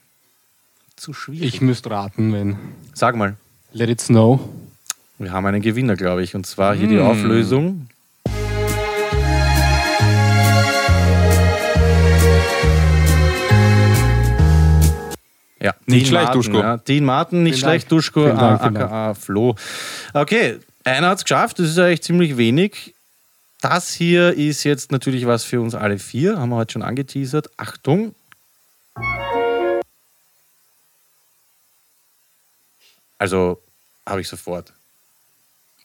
[0.95, 1.55] Zu schwierig.
[1.55, 2.57] Ich müsste raten, wenn.
[2.93, 3.35] Sag mal.
[3.73, 4.39] Let it snow.
[5.17, 6.35] Wir haben einen Gewinner, glaube ich.
[6.35, 7.89] Und zwar hier die Auflösung.
[15.63, 16.59] Ja, Nicht Dean schlecht, Martin, Duschko.
[16.59, 16.77] Ja.
[16.77, 17.89] Dean Martin, nicht Vielen schlecht, Dank.
[17.89, 18.85] Duschko, Vielen Dank, vielen Dank.
[18.85, 19.55] aka Flo.
[20.13, 22.93] Okay, einer hat es geschafft, das ist eigentlich ziemlich wenig.
[23.61, 27.49] Das hier ist jetzt natürlich was für uns alle vier, haben wir heute schon angeteasert.
[27.55, 28.13] Achtung.
[33.17, 33.61] Also
[34.05, 34.73] habe ich sofort.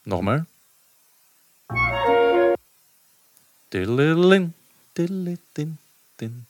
[0.03, 0.45] Nochmal.
[3.71, 4.53] Diddlin,
[4.97, 5.77] diddlin, din,
[6.19, 6.45] din,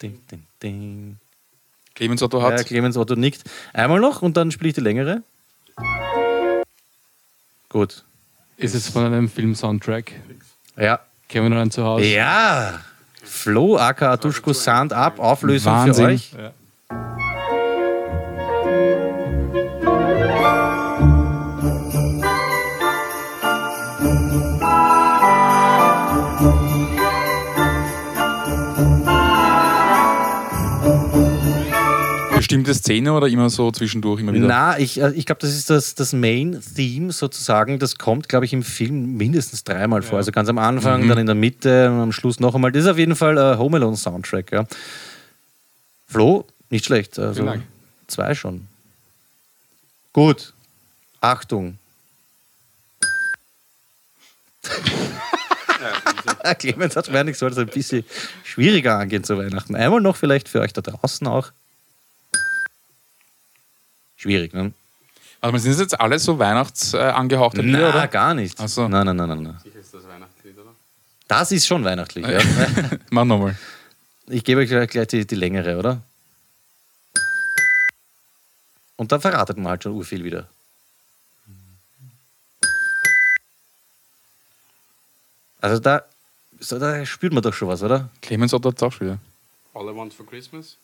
[0.00, 1.18] din, din, din.
[2.00, 2.56] Clemens Otto hat.
[2.56, 3.42] Ja, Clemens Otto nickt.
[3.74, 5.22] Einmal noch und dann spiele ich die längere.
[7.68, 8.04] Gut.
[8.56, 10.12] Ist es von einem Film-Soundtrack?
[10.78, 11.00] Ja.
[11.28, 12.06] Kevin allein zu Hause?
[12.06, 12.80] Ja.
[13.22, 16.18] Flo, aka Duschko Sand ab, Auflösung Wahnsinn.
[16.18, 16.52] für euch.
[32.50, 34.48] Bestimmte Szene oder immer so zwischendurch immer wieder?
[34.48, 37.78] Na, ich, äh, ich glaube, das ist das, das Main-Theme sozusagen.
[37.78, 40.18] Das kommt, glaube ich, im Film mindestens dreimal vor.
[40.18, 42.72] Also ganz am Anfang, dann in der Mitte und am Schluss noch einmal.
[42.72, 44.50] Das ist auf jeden Fall ein Home Alone Soundtrack.
[44.50, 44.66] Ja.
[46.08, 47.20] Flo, nicht schlecht.
[47.20, 47.54] Also
[48.08, 48.66] zwei schon.
[50.12, 50.52] Gut.
[51.20, 51.78] Achtung.
[56.58, 58.04] Clemens hat gemeint, ich soll es ein bisschen
[58.42, 59.76] schwieriger angehen zu Weihnachten.
[59.76, 61.52] Einmal noch vielleicht für euch da draußen auch.
[64.20, 64.72] Schwierig, ne?
[65.40, 68.06] Also sind das jetzt alles so Weihnachts äh, Lieder, Na, oder?
[68.06, 68.60] gar nicht.
[68.60, 68.86] Ach so.
[68.86, 69.58] Nein, nein, nein, nein, nein.
[71.26, 72.38] Das ist schon weihnachtlich, ja.
[73.10, 73.56] Mach nochmal.
[74.26, 76.02] Ich gebe euch gleich, gleich die, die längere, oder?
[78.96, 80.46] Und dann verratet man halt schon urviel wieder.
[85.62, 86.04] Also da,
[86.58, 88.10] so, da spürt man doch schon was, oder?
[88.20, 89.18] Clemens hat auch schon wieder.
[89.72, 90.76] All I Want for Christmas?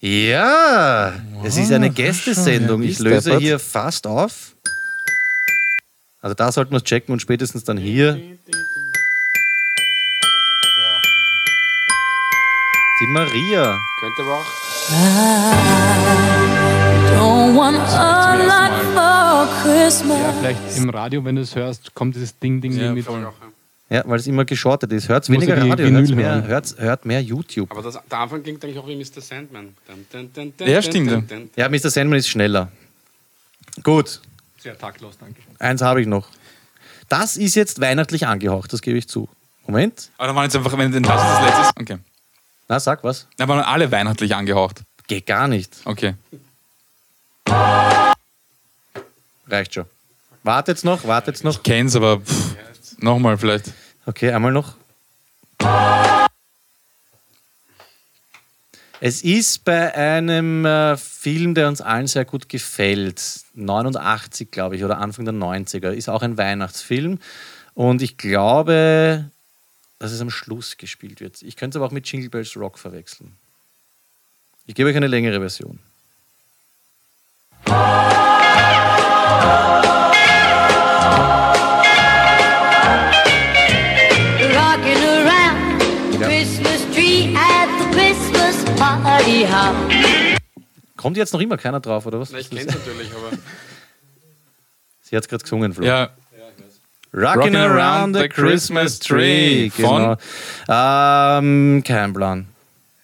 [0.00, 2.82] Ja, es ist eine Gästesendung.
[2.82, 4.54] Ich löse hier fast auf.
[6.20, 8.14] Also da sollten wir es checken und spätestens dann hier.
[8.14, 8.38] Die
[13.08, 13.76] Maria.
[14.00, 14.46] Könnte aber auch.
[20.08, 23.06] Ja, vielleicht im Radio, wenn du es hörst, kommt dieses Ding, Ding, Ding mit.
[23.90, 25.08] Ja, weil es immer geschortet ist.
[25.08, 27.70] Hört weniger Radio, Vinyl mehr, hört's, hört mehr YouTube.
[27.70, 29.22] Aber das, der Anfang klingt eigentlich auch wie Mr.
[29.22, 29.74] Sandman.
[29.86, 31.36] Dun, dun, dun, dun, Ja, stimmt, dun, ja.
[31.36, 31.50] dun.
[31.56, 31.88] Ja, Mr.
[31.90, 32.70] Sandman ist schneller.
[33.82, 34.20] Gut,
[34.58, 35.40] Sehr taktlos, danke.
[35.58, 36.28] eins habe ich noch.
[37.08, 39.26] Das ist jetzt weihnachtlich angehaucht, das gebe ich zu.
[39.66, 40.10] Moment.
[40.18, 41.72] Aber dann waren jetzt einfach, wenn denn das das letzte ist.
[41.80, 41.98] Okay.
[42.68, 43.26] Na, sag was.
[43.38, 44.82] Da waren alle weihnachtlich angehaucht.
[45.06, 45.74] Geht gar nicht.
[45.86, 46.14] Okay.
[49.48, 49.84] Reicht schon.
[50.42, 51.62] Wartet's noch, wartet's noch.
[51.62, 52.47] Kenn's, aber pff,
[52.98, 53.72] nochmal vielleicht.
[54.06, 54.74] Okay, einmal noch.
[59.00, 63.22] Es ist bei einem äh, Film, der uns allen sehr gut gefällt,
[63.54, 67.20] 89, glaube ich, oder Anfang der 90er, ist auch ein Weihnachtsfilm.
[67.74, 69.30] Und ich glaube,
[70.00, 71.42] dass es am Schluss gespielt wird.
[71.42, 73.36] Ich könnte es aber auch mit Jingle Bells Rock verwechseln.
[74.66, 75.78] Ich gebe euch eine längere Version.
[90.96, 92.30] Kommt jetzt noch immer keiner drauf, oder was?
[92.32, 93.36] Na, ich kenn's natürlich, aber.
[95.02, 95.86] Sie hat es gerade gesungen, Flo.
[95.86, 96.10] Ja,
[97.12, 99.70] Rocking around the Christmas tree.
[99.70, 99.84] Von?
[99.84, 100.16] Genau.
[100.68, 102.46] Ähm, kein Plan.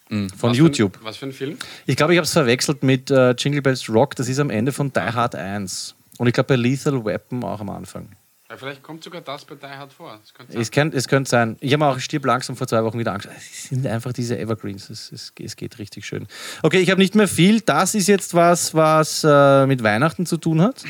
[0.09, 0.99] von Was für YouTube.
[1.03, 1.57] Was für ein Film?
[1.87, 4.15] Ich glaube, ich habe es verwechselt mit äh, Jingle Bells Rock.
[4.17, 5.95] Das ist am Ende von Die Hard 1.
[6.19, 8.09] Und ich glaube bei Lethal Weapon auch am Anfang.
[8.55, 10.17] Ja, vielleicht kommt sogar das bei Die Hard vor.
[10.33, 11.57] Könnte Es könnte, es könnte sein.
[11.59, 13.33] Ich habe mir auch Stirb langsam vor zwei Wochen wieder angeschaut.
[13.37, 14.91] Es sind einfach diese Evergreens.
[14.91, 16.29] Es, es, es geht richtig schön.
[16.63, 17.63] Okay, ich habe nicht mehr viel.
[17.63, 20.85] Das ist jetzt was, was äh, mit Weihnachten zu tun hat.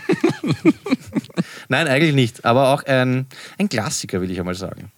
[1.70, 2.44] Nein, eigentlich nicht.
[2.44, 3.24] Aber auch ein,
[3.57, 4.92] ein Klassiker, will ich einmal sagen.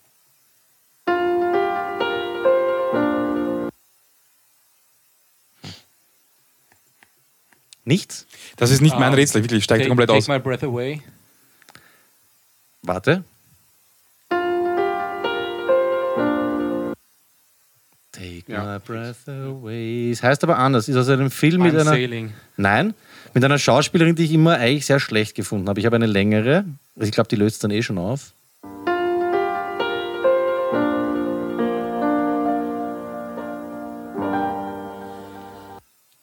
[7.85, 8.26] Nichts?
[8.57, 9.14] Das ist nicht mein Ah.
[9.14, 9.62] Rätsel, wirklich.
[9.62, 10.29] Steigt Take, komplett take aus.
[10.29, 11.00] my breath away.
[12.87, 13.25] Warte.
[18.12, 18.64] Take Ja.
[18.64, 20.11] my breath away.
[20.11, 20.88] Es heißt aber anders.
[20.88, 21.85] Ist aus einem Film mit einer.
[21.85, 22.33] sailing.
[22.57, 22.94] Nein,
[23.35, 25.81] mit einer Schauspielerin, die ich immer eigentlich sehr schlecht gefunden habe.
[25.81, 26.64] Ich habe eine längere.
[26.94, 28.33] Also ich glaube, die löst dann eh schon auf.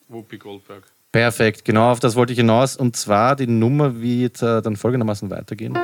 [0.08, 0.84] Whoopi Goldberg.
[1.12, 2.76] Perfekt, genau auf das wollte ich hinaus.
[2.76, 5.78] Und zwar die Nummer wird äh, dann folgendermaßen weitergehen.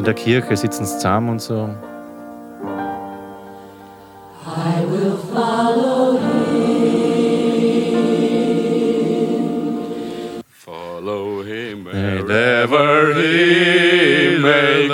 [0.00, 1.68] In der Kirche sitzen sie zusammen und so.
[10.64, 14.88] Follow him Wherever he may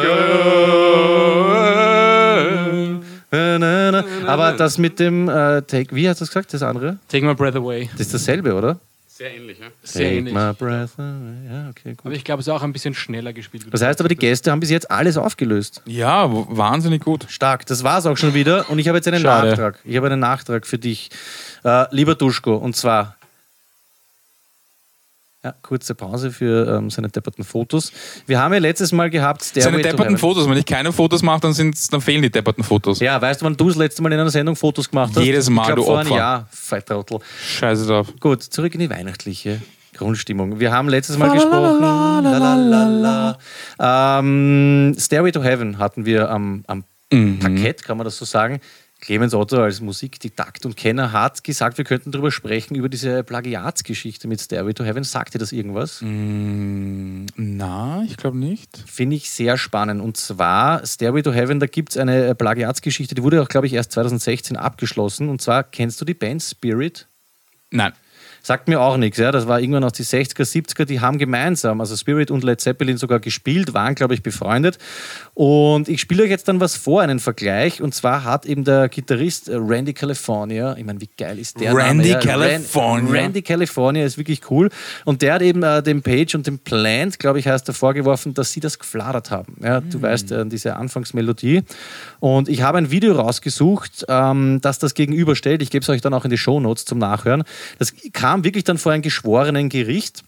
[3.60, 4.04] na.
[4.26, 6.98] Aber das mit dem äh, Take, wie hast du das gesagt, das andere?
[7.08, 7.88] Take my breath away.
[7.92, 8.80] Das ist dasselbe, oder?
[9.16, 9.66] Sehr ähnlich, ja?
[9.82, 10.34] Sehr Take ähnlich.
[10.34, 11.48] my breath away.
[11.50, 12.04] Ja, okay, gut.
[12.04, 13.64] Aber ich glaube, es ist auch ein bisschen schneller gespielt.
[13.70, 15.80] Das heißt aber, die Gäste haben bis jetzt alles aufgelöst.
[15.86, 17.24] Ja, w- wahnsinnig gut.
[17.30, 18.68] Stark, das war's auch schon wieder.
[18.68, 19.48] Und ich habe jetzt einen Schade.
[19.48, 19.78] Nachtrag.
[19.84, 21.08] Ich habe einen Nachtrag für dich,
[21.64, 22.56] äh, lieber Duschko.
[22.56, 23.16] Und zwar.
[25.46, 27.92] Ja, kurze Pause für ähm, seine depperten Fotos.
[28.26, 30.18] Wir haben ja letztes Mal gehabt Stairway Seine depperten.
[30.18, 32.98] Fotos, wenn ich keine Fotos mache, dann, sind's- dann fehlen die depperten Fotos.
[32.98, 35.22] Ja, weißt du, wann du das letzte Mal in einer Sendung Fotos gemacht hast?
[35.22, 36.18] Jedes Mal, ich glaub, du vor einem Opfer.
[36.18, 37.20] Jahr, Fettrottel.
[37.58, 38.12] Scheiße drauf.
[38.18, 39.62] Gut, zurück in die weihnachtliche
[39.94, 40.58] Grundstimmung.
[40.58, 41.80] Wir haben letztes Mal gesprochen.
[41.80, 43.38] Lalalala.
[43.78, 46.82] Ähm, Stairway to Heaven hatten wir am, am
[47.38, 48.60] Parkett, kann man das so sagen.
[49.06, 54.26] Clemens Otto als Musikdidakt und Kenner hat gesagt, wir könnten darüber sprechen, über diese Plagiatsgeschichte
[54.26, 55.04] mit Stairway to Heaven.
[55.04, 56.00] Sagt dir das irgendwas?
[56.02, 58.82] Na, ich glaube nicht.
[58.84, 60.02] Finde ich sehr spannend.
[60.02, 63.74] Und zwar Stairway to Heaven, da gibt es eine Plagiatsgeschichte, die wurde auch, glaube ich,
[63.74, 65.28] erst 2016 abgeschlossen.
[65.28, 67.06] Und zwar, kennst du die Band Spirit?
[67.70, 67.92] Nein.
[68.46, 69.32] Sagt mir auch nichts, ja.
[69.32, 72.96] Das war irgendwann aus die 60er, 70er, die haben gemeinsam, also Spirit und Led Zeppelin
[72.96, 74.78] sogar gespielt, waren, glaube ich, befreundet.
[75.38, 77.82] Und ich spiele euch jetzt dann was vor, einen Vergleich.
[77.82, 81.74] Und zwar hat eben der Gitarrist äh, Randy California, ich meine, wie geil ist der
[81.74, 82.08] Randy Name?
[82.08, 82.18] ja?
[82.20, 83.04] California.
[83.12, 84.70] Ran- Randy California ist wirklich cool.
[85.04, 88.32] Und der hat eben äh, dem Page und dem Plant, glaube ich, heißt er, vorgeworfen,
[88.32, 89.58] dass sie das gefladert haben.
[89.62, 91.64] Ja, Du weißt, äh, diese Anfangsmelodie.
[92.18, 95.60] Und ich habe ein Video rausgesucht, ähm, das das gegenüberstellt.
[95.60, 97.44] Ich gebe es euch dann auch in die Shownotes zum Nachhören.
[97.78, 100.24] Das kam wirklich dann vor ein geschworenen Gericht.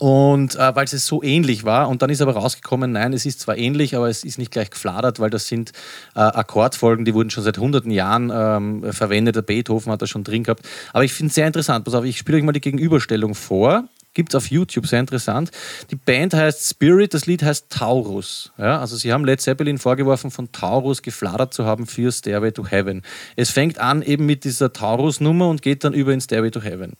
[0.00, 3.40] Und äh, weil es so ähnlich war, und dann ist aber rausgekommen, nein, es ist
[3.40, 5.72] zwar ähnlich, aber es ist nicht gleich gefladert, weil das sind
[6.14, 9.34] äh, Akkordfolgen, die wurden schon seit hunderten Jahren ähm, verwendet.
[9.34, 10.62] Der Beethoven hat das schon drin gehabt.
[10.92, 11.84] Aber ich finde es sehr interessant.
[11.84, 13.88] Pass auf, ich spiele euch mal die Gegenüberstellung vor.
[14.14, 15.50] Gibt es auf YouTube, sehr interessant.
[15.90, 18.52] Die Band heißt Spirit, das Lied heißt Taurus.
[18.56, 22.66] Ja, also sie haben Led Zeppelin vorgeworfen, von Taurus gefladert zu haben für Stairway to
[22.66, 23.02] Heaven.
[23.36, 26.94] Es fängt an eben mit dieser Taurus-Nummer und geht dann über in Stairway to Heaven.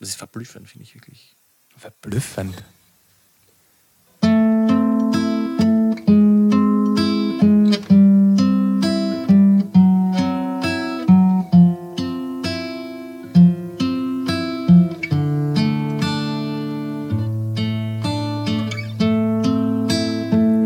[0.00, 1.34] Das ist verblüffend, finde ich wirklich.
[1.78, 2.64] Verblüffend.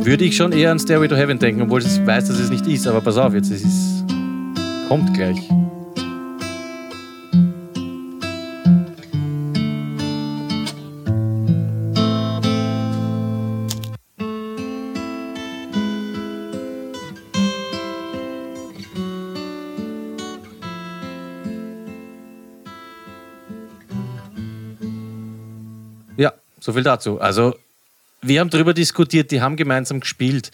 [0.05, 2.67] Würde ich schon eher an Stairway to Heaven denken, obwohl ich weiß, dass es nicht
[2.67, 2.87] ist.
[2.87, 4.05] Aber pass auf, jetzt es ist.
[4.89, 5.62] Kommt gleich.
[26.63, 27.21] So viel dazu.
[27.21, 27.55] Also,
[28.25, 30.53] wir haben darüber diskutiert, die haben gemeinsam gespielt.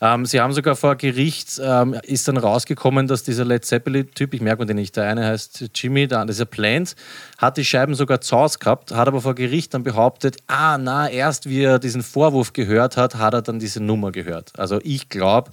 [0.00, 4.40] Ähm, sie haben sogar vor Gericht, ähm, ist dann rausgekommen, dass dieser Led Zeppelin-Typ, ich
[4.40, 6.96] merke mir den nicht, der eine heißt Jimmy, der andere ist ja Plant,
[7.36, 11.10] hat die Scheiben sogar zu Hause gehabt, hat aber vor Gericht dann behauptet, ah, na,
[11.10, 14.58] erst wie er diesen Vorwurf gehört hat, hat er dann diese Nummer gehört.
[14.58, 15.50] Also ich glaube,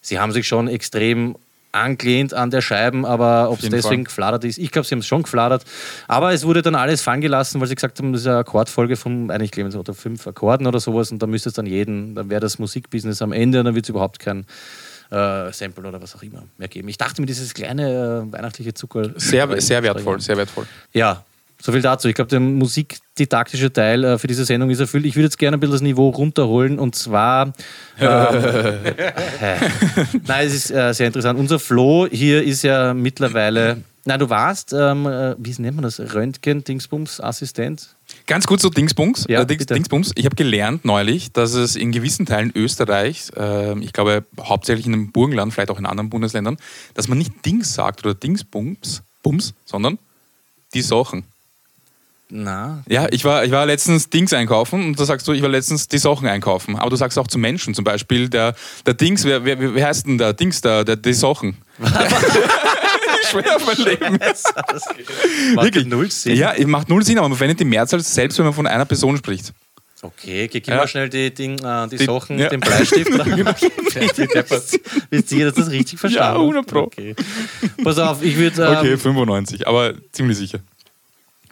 [0.00, 1.34] sie haben sich schon extrem
[1.72, 4.04] angelehnt an der Scheiben, aber ob es deswegen Fall.
[4.04, 5.64] gefladert ist, ich glaube, sie haben es schon gefladert.
[6.08, 8.96] Aber es wurde dann alles fallen gelassen, weil sie gesagt haben, das ist eine Akkordfolge
[8.96, 12.14] von, eigentlich glaube ich, oder fünf Akkorden oder sowas und da müsste es dann jeden,
[12.14, 14.46] dann wäre das Musikbusiness am Ende und dann wird es überhaupt kein
[15.10, 16.88] äh, samplen oder was auch immer mehr geben.
[16.88, 19.10] Ich dachte mir, dieses kleine äh, weihnachtliche Zucker.
[19.16, 20.66] Sehr, sehr wertvoll, sehr wertvoll.
[20.92, 21.24] Ja,
[21.60, 22.08] so viel dazu.
[22.08, 25.04] Ich glaube, der musikdidaktische Teil äh, für diese Sendung ist erfüllt.
[25.04, 27.52] Ich würde jetzt gerne ein bisschen das Niveau runterholen und zwar.
[27.98, 28.78] Ähm,
[30.26, 31.38] Nein, es ist äh, sehr interessant.
[31.38, 33.82] Unser Flo hier ist ja mittlerweile.
[34.06, 36.00] Nein, du warst, ähm, äh, wie nennt man das?
[36.00, 37.94] Röntgen-Dingsbums-Assistent?
[38.26, 39.26] Ganz kurz so Dingsbums.
[39.28, 39.66] Ja, äh, Dings.
[39.66, 40.12] Dingsbums.
[40.14, 44.92] Ich habe gelernt neulich, dass es in gewissen Teilen Österreichs, äh, ich glaube hauptsächlich in
[44.92, 46.56] dem Burgenland, vielleicht auch in anderen Bundesländern,
[46.94, 49.98] dass man nicht Dings sagt oder Dingsbums, Bums, sondern
[50.72, 51.24] die Sachen.
[52.32, 55.48] Na, Ja, ich war, ich war letztens Dings einkaufen und da sagst du, ich war
[55.48, 56.76] letztens die Sachen einkaufen.
[56.76, 58.54] Aber du sagst auch zu Menschen, zum Beispiel der,
[58.86, 61.56] der Dings, wer, wer, wer heißt denn der Dings, der, der die Sachen?
[63.30, 64.18] Schwer auf mein Leben.
[65.54, 65.86] macht Wirklich?
[65.86, 66.36] null Sinn.
[66.36, 69.16] Ja, macht null Sinn, aber man verwendet die Mehrzahl selbst, wenn man von einer Person
[69.16, 69.52] spricht.
[70.02, 70.76] Okay, gib Ja.
[70.76, 72.48] mal schnell die, Ding, äh, die, Die- Sachen, ja.
[72.48, 73.10] den Bleistift.
[73.94, 74.62] richtig deppert.
[75.10, 76.78] Wisst ihr, dass das richtig verstanden Ja, 100 Pro.
[76.84, 77.14] Okay.
[77.84, 78.64] Pass auf, ich würde.
[78.64, 80.60] Ähm, Okay, 95, aber ziemlich sicher.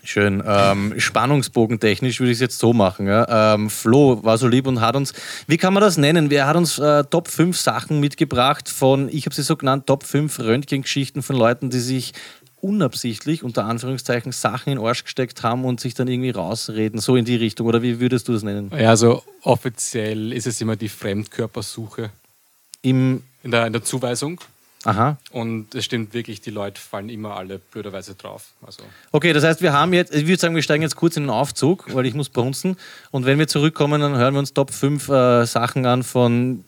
[0.08, 0.42] Schön.
[0.46, 3.06] Ähm, Spannungsbogentechnisch würde ich es jetzt so machen.
[3.06, 3.52] Ja?
[3.54, 5.12] Ähm, Flo war so lieb und hat uns,
[5.46, 6.30] wie kann man das nennen?
[6.30, 10.04] Wer hat uns äh, Top 5 Sachen mitgebracht von, ich habe sie so genannt, Top
[10.04, 12.14] 5 Röntgengeschichten von Leuten, die sich
[12.62, 17.14] unabsichtlich, unter Anführungszeichen, Sachen in den Arsch gesteckt haben und sich dann irgendwie rausreden, so
[17.14, 17.66] in die Richtung.
[17.66, 18.72] Oder wie würdest du das nennen?
[18.74, 22.08] Ja, also offiziell ist es immer die Fremdkörpersuche
[22.80, 24.40] Im, in der, in der Zuweisung.
[24.84, 25.16] Aha.
[25.32, 28.46] Und es stimmt wirklich, die Leute fallen immer alle blöderweise drauf.
[28.66, 31.24] Also Okay, das heißt, wir haben jetzt, ich würde sagen, wir steigen jetzt kurz in
[31.24, 32.76] den Aufzug, weil ich muss brunzen.
[33.10, 36.64] Und wenn wir zurückkommen, dann hören wir uns Top 5 äh, Sachen an von,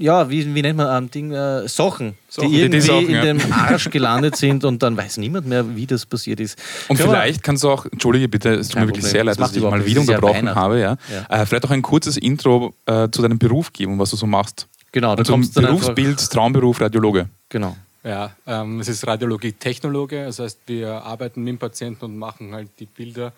[0.00, 3.06] ja, wie, wie nennt man ein Ding, äh, Sachen, Sachen, die die- die irgendwie Sachen,
[3.08, 3.22] in ja.
[3.22, 6.56] dem Arsch gelandet sind und dann weiß niemand mehr, wie das passiert ist.
[6.88, 9.10] Und Können vielleicht kannst du auch, entschuldige bitte, es tut mir wirklich Problem.
[9.10, 10.80] sehr Das leid, macht dass ich überhaupt mal wieder ja unterbrochen habe.
[10.80, 10.96] Ja.
[11.28, 14.68] Äh, vielleicht auch ein kurzes Intro äh, zu deinem Beruf geben, was du so machst.
[14.92, 17.28] Genau, da kommst du dann einfach, Berufsbild, Traumberuf, Radiologe.
[17.48, 17.76] Genau.
[18.04, 20.24] ja, ähm, es ist Radiologie-Technologe.
[20.24, 23.32] Das heißt, wir arbeiten mit dem Patienten und machen halt die Bilder.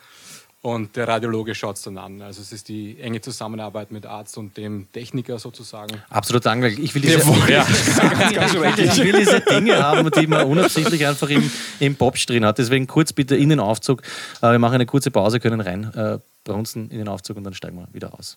[0.63, 2.21] Und der Radiologe schaut es dann an.
[2.21, 6.03] Also es ist die enge Zusammenarbeit mit Arzt und dem Techniker sozusagen.
[6.11, 6.79] Absolut langweilig.
[6.79, 7.67] Ich will diese, Ja.
[7.67, 12.45] ich, will, ich will diese Dinge haben, die man unabsichtlich einfach im, im Popsch drin
[12.45, 12.59] hat.
[12.59, 14.03] Deswegen kurz bitte in den Aufzug.
[14.43, 17.55] Äh, wir machen eine kurze Pause, können rein äh, brunzen in den Aufzug und dann
[17.55, 18.37] steigen wir wieder aus.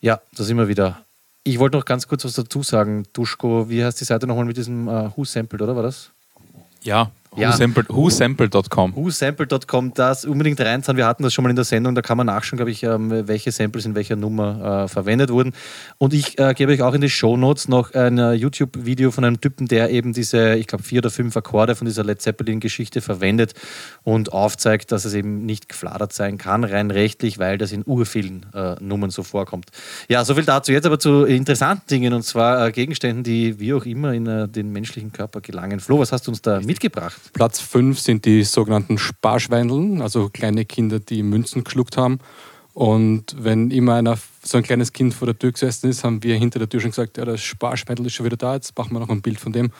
[0.00, 1.04] Ja, da sind wir wieder.
[1.44, 3.04] Ich wollte noch ganz kurz was dazu sagen.
[3.12, 6.10] Duschko, wie heißt die Seite nochmal mit diesem äh, Who Sampled, oder war das?
[6.82, 7.50] Ja, Ja.
[7.88, 8.94] whosampled.com.
[8.96, 10.96] whosample.com, das unbedingt reinzahlen.
[10.96, 13.10] Wir hatten das schon mal in der Sendung, da kann man nachschauen, glaube ich, ähm,
[13.28, 15.52] welche Samples in welcher Nummer äh, verwendet wurden.
[15.98, 19.40] Und ich äh, gebe euch auch in die Shownotes noch ein äh, YouTube-Video von einem
[19.40, 23.54] Typen, der eben diese, ich glaube, vier oder fünf Akkorde von dieser Led Zeppelin-Geschichte verwendet
[24.02, 28.46] und aufzeigt, dass es eben nicht gefladert sein kann, rein rechtlich, weil das in urvielen
[28.54, 29.70] äh, Nummern so vorkommt.
[30.08, 30.72] Ja, soviel dazu.
[30.72, 34.48] Jetzt aber zu interessanten Dingen und zwar äh, Gegenständen, die wie auch immer in äh,
[34.48, 35.80] den menschlichen Körper gelangen.
[35.80, 37.27] Flo, was hast du uns da mitgebracht?
[37.32, 42.18] Platz 5 sind die sogenannten Sparschweindeln, also kleine Kinder, die Münzen geschluckt haben.
[42.74, 46.36] Und wenn immer einer, so ein kleines Kind vor der Tür gesessen ist, haben wir
[46.36, 49.00] hinter der Tür schon gesagt, ja, das Sparschweindel ist schon wieder da, jetzt machen wir
[49.00, 49.72] noch ein Bild von dem.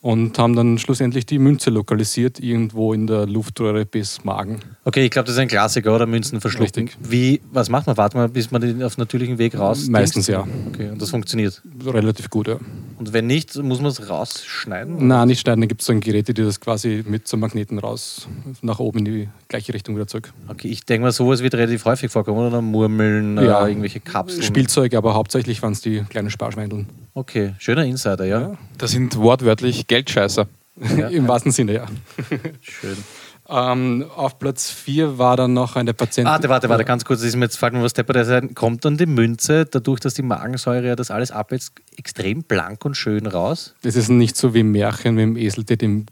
[0.00, 4.60] Und haben dann schlussendlich die Münze lokalisiert, irgendwo in der Luftröhre bis Magen.
[4.84, 6.06] Okay, ich glaube, das ist ein Klassiker, oder?
[6.06, 6.84] Münzen verschlucken.
[6.84, 6.96] Richtig.
[7.10, 7.96] Wie, was macht man?
[7.96, 9.88] Wartet man, bis man den auf natürlichem Weg raus?
[9.88, 10.28] Meistens dingst?
[10.28, 10.46] ja.
[10.72, 11.60] Okay, und das funktioniert.
[11.84, 12.58] Relativ gut, ja.
[12.96, 15.06] Und wenn nicht, muss man es rausschneiden?
[15.08, 17.78] Na, nicht schneiden, da gibt es so ein Geräte, die das quasi mit so Magneten
[17.80, 18.28] raus
[18.62, 20.32] nach oben in die gleiche Richtung wieder zurück.
[20.46, 22.62] Okay, ich denke mal, sowas wird relativ häufig vorkommen, oder?
[22.62, 23.64] Murmeln, Ja.
[23.66, 24.42] äh, irgendwelche Kapseln.
[24.44, 26.86] Spielzeug, aber hauptsächlich waren es die kleinen Sparschweindeln.
[27.14, 28.56] Okay, schöner Insider, ja.
[28.78, 30.46] Das sind wortwörtlich Geldscheißer.
[31.10, 31.86] Im wahrsten Sinne, ja.
[32.60, 32.96] Schön.
[33.50, 36.30] Ähm, auf Platz 4 war dann noch eine Patientin.
[36.30, 38.54] Warte, warte, warte, ganz kurz, das ist mir jetzt mir was deppert sein.
[38.54, 42.94] Kommt dann die Münze, dadurch, dass die Magensäure ja das alles abwälzt, extrem blank und
[42.94, 43.74] schön raus?
[43.82, 46.06] Das ist nicht so wie Märchen mit dem Esel, der dem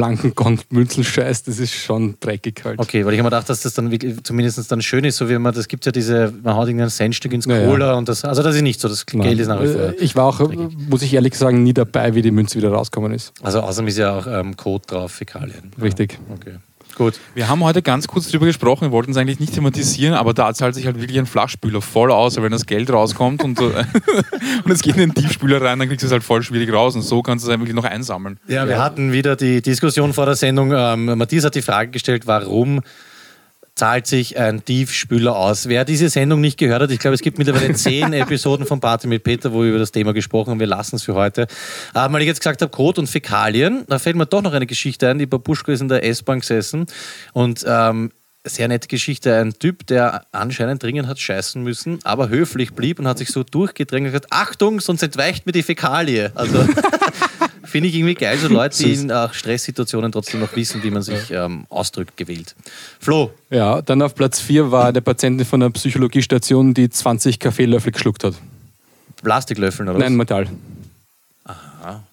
[0.00, 1.46] blanken Gond Münzen scheißt.
[1.48, 2.78] Das ist schon dreckig halt.
[2.78, 5.28] Okay, weil ich habe mir gedacht, dass das dann wirklich zumindest dann schön ist, so
[5.28, 7.66] wie man, das gibt ja diese, man haut irgendein Centstück ins Ja, ja.
[7.66, 9.22] Cola und das, also das ist nicht so, das Nein.
[9.22, 9.80] Geld ist nach wie vor.
[9.82, 10.56] Äh, Ich war auch, äh,
[10.88, 13.32] muss ich ehrlich sagen, nie dabei, wie die Münze wieder rausgekommen ist.
[13.42, 15.70] Also außerdem ist ja auch ähm, Code drauf, Fäkalien.
[15.80, 16.18] Richtig.
[16.34, 16.54] Okay.
[16.96, 17.14] Gut.
[17.34, 20.52] Wir haben heute ganz kurz drüber gesprochen, wir wollten es eigentlich nicht thematisieren, aber da
[20.54, 24.70] zahlt sich halt wirklich ein Flachspüler voll aus, weil wenn das Geld rauskommt und, und
[24.70, 27.02] es geht in den Tiefspüler rein, dann kriegst du es halt voll schwierig raus und
[27.02, 28.38] so kannst du es eigentlich noch einsammeln.
[28.48, 30.72] Ja, wir hatten wieder die Diskussion vor der Sendung.
[30.74, 32.80] Ähm, Matthias hat die Frage gestellt, warum
[33.74, 35.68] zahlt sich ein Tiefspüler aus.
[35.68, 39.06] Wer diese Sendung nicht gehört hat, ich glaube, es gibt mittlerweile zehn Episoden von Party
[39.06, 40.60] mit Peter, wo wir über das Thema gesprochen haben.
[40.60, 41.46] Wir lassen es für heute.
[41.94, 44.66] Aber weil ich jetzt gesagt habe, Kot und Fäkalien, da fällt mir doch noch eine
[44.66, 45.18] Geschichte ein.
[45.18, 46.86] Die Babuschko ist in der S-Bahn gesessen
[47.32, 48.10] und ähm,
[48.44, 49.36] sehr nette Geschichte.
[49.36, 53.42] Ein Typ, der anscheinend dringend hat scheißen müssen, aber höflich blieb und hat sich so
[53.42, 56.32] durchgedrängt und gesagt, Achtung, sonst entweicht mir die Fäkalie.
[56.34, 56.66] Also
[57.70, 61.02] finde ich irgendwie geil, so Leute, die in auch Stresssituationen trotzdem noch wissen, wie man
[61.02, 62.54] sich ähm, ausdrückt, gewählt.
[62.98, 67.92] Flo, Ja, dann auf Platz 4 war eine Patientin von einer Psychologiestation, die 20 Kaffeelöffel
[67.92, 68.34] geschluckt hat.
[69.22, 70.18] Plastiklöffeln oder Nein, was?
[70.18, 70.48] Metall.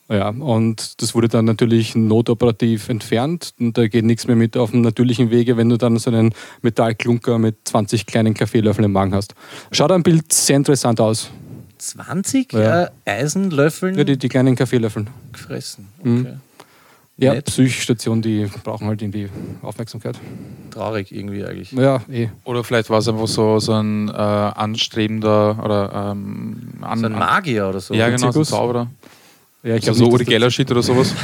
[0.09, 3.53] Ja, und das wurde dann natürlich notoperativ entfernt.
[3.59, 6.33] Und da geht nichts mehr mit auf dem natürlichen Wege, wenn du dann so einen
[6.61, 9.35] Metallklunker mit 20 kleinen Kaffeelöffeln im Magen hast.
[9.71, 11.29] Schaut am Bild sehr interessant aus.
[11.78, 12.84] 20 Ja.
[12.84, 15.05] äh, Eisenlöffeln Ja, die, die kleinen Kaffeelöffel.
[15.32, 15.88] gefressen.
[16.03, 16.19] Mhm.
[16.21, 16.34] Okay.
[17.19, 17.45] Ja, Nett.
[17.45, 19.28] Psychstation, die brauchen halt irgendwie
[19.63, 20.19] Aufmerksamkeit.
[20.69, 21.71] Traurig irgendwie eigentlich.
[21.71, 22.30] Ja, eh.
[22.43, 27.13] Oder vielleicht war es einfach so, so ein äh, anstrebender oder ähm, an, So ein
[27.13, 27.95] Magier oder so.
[27.95, 28.45] Ja, genau, so ein.
[28.45, 28.88] Zauberer.
[29.63, 31.13] Ja, ich Also glaube so Geller Shit oder sowas.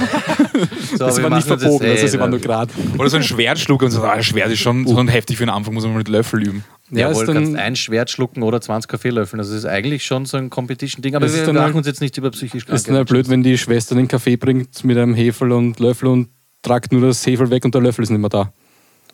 [0.92, 2.72] So, das, war nicht verbogen, das, also sie eh, waren nur gerade.
[3.00, 5.74] Oder so ein Schwertschluck und so, ah, Schwert ist schon, schon heftig für den Anfang,
[5.74, 6.64] muss man mit Löffel üben.
[6.92, 9.40] Ja, Jawohl, ist du kannst dann, ein Schwert schlucken oder 20 Kaffeelöffeln.
[9.40, 11.16] Das ist eigentlich schon so ein Competition-Ding.
[11.16, 13.12] Aber Das ist wir dann machen uns jetzt nicht über psychisch ist dann Kranke.
[13.12, 16.30] blöd, wenn die Schwester den Kaffee bringt mit einem Hefel und Löffel und
[16.62, 18.54] tragt nur das Hefel weg und der Löffel ist nicht mehr da.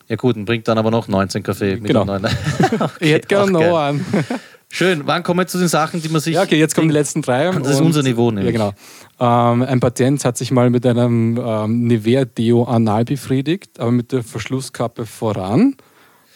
[0.09, 1.75] Ja gut, und bringt dann aber noch 19 Kaffee.
[1.77, 2.03] Mit Genau.
[2.03, 2.25] dem neuen.
[2.99, 4.05] ich hätte auch gerne noch einen.
[4.71, 6.35] Schön, wann kommen wir zu den Sachen, die man sich...
[6.35, 7.49] Ja, okay, jetzt kommen die letzten drei.
[7.49, 8.45] Das ist unser Niveau nämlich.
[8.45, 8.73] Ja, genau.
[9.19, 14.23] Ähm, ein Patient hat sich mal mit einem ähm, Nivea-Deo anal befriedigt, aber mit der
[14.23, 15.75] Verschlusskappe voran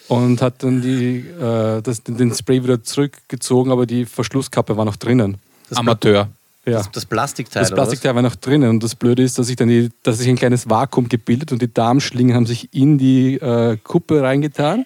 [0.08, 4.96] und hat dann die, äh, das, den Spray wieder zurückgezogen, aber die Verschlusskappe war noch
[4.96, 5.38] drinnen.
[5.70, 6.28] Das, Amateur.
[6.66, 6.78] Ja.
[6.78, 7.88] das, das Plastikteil, Das oder was?
[7.88, 10.36] Plastikteil war noch drinnen und das Blöde ist, dass sich dann die, dass sich ein
[10.36, 14.84] kleines Vakuum gebildet und die Darmschlingen haben sich in die äh, Kuppe reingetan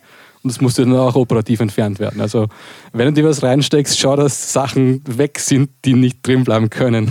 [0.49, 2.23] und das musste dann auch operativ entfernt werden.
[2.23, 2.49] Also
[2.95, 7.11] wenn du dir was reinsteckst, schau, dass Sachen weg sind, die nicht drin bleiben können.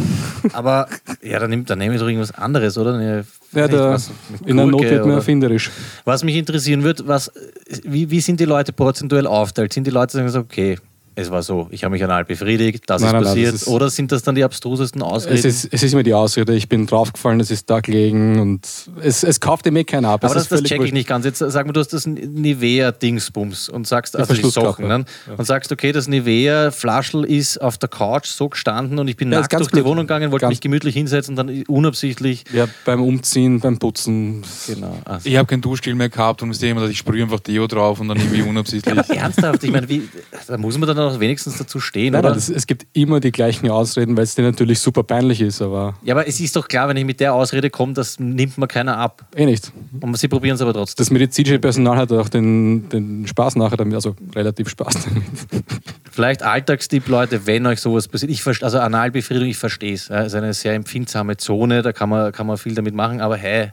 [0.53, 0.88] Aber
[1.21, 2.95] ja, dann, nimmt, dann nehme ich doch irgendwas anderes, oder?
[2.95, 4.09] Eine, Ja, da, was,
[4.43, 5.69] in der Not wird man erfinderisch.
[6.03, 7.31] Was mich interessieren wird, was,
[7.83, 9.71] wie, wie sind die Leute prozentuell aufteilt?
[9.71, 10.79] Sind die Leute, die sagen so, okay,
[11.20, 13.53] es war so, ich habe mich anal befriedigt, das Nein, ist nein, nein, passiert?
[13.55, 15.36] das ist- oder sind das dann die abstrusesten Ausreden?
[15.38, 18.68] Es ist, es ist immer die Ausrede, ich bin draufgefallen, es ist da gelegen und
[19.01, 20.24] es, es kauft dem eh keiner ab.
[20.24, 21.26] aber das, das check ich nicht ganz.
[21.26, 24.47] Jetzt sag mal, du hast das Nivea-Dingsbums und sagst, also die.
[24.47, 25.05] Socken, ne?
[25.38, 29.39] und sagst, okay, das Nivea-Flaschel ist auf der Couch so gestanden und ich bin Ja,
[29.39, 29.86] nackt ganz durch die.
[29.88, 32.43] Wohnung gegangen, wollte Ganz- mich gemütlich hinsetzen und dann unabsichtlich.
[32.53, 34.43] Ja, beim Umziehen, beim Putzen.
[34.68, 34.97] Genau.
[35.05, 35.28] Also.
[35.30, 38.07] Ich habe kein Duschgel mehr gehabt und musste immer, ich sprühe einfach Deo drauf und
[38.07, 38.97] dann irgendwie unabsichtlich.
[38.97, 40.07] Aber ernsthaft, ich meine, wie,
[40.47, 42.34] da muss man dann auch wenigstens dazu stehen, Nein, oder?
[42.34, 45.95] das, es gibt immer die gleichen Ausreden, weil es dir natürlich super peinlich ist, aber
[46.03, 48.68] ja, aber es ist doch klar, wenn ich mit der Ausrede komme, das nimmt mir
[48.68, 49.26] keiner ab.
[49.36, 49.72] eh nicht.
[49.99, 51.03] Und sie probieren es aber trotzdem.
[51.03, 55.24] Das medizinische Personal hat auch den, den Spaß nachher damit, also relativ Spaß damit.
[56.12, 58.32] Vielleicht Alltagstipp, Leute, wenn euch sowas passiert.
[58.32, 60.10] Ich also Analbefriedigung, ich verstehe es.
[60.10, 63.38] Es ist eine sehr empfindsame Zone, da kann man, kann man viel damit machen, aber
[63.38, 63.72] hey,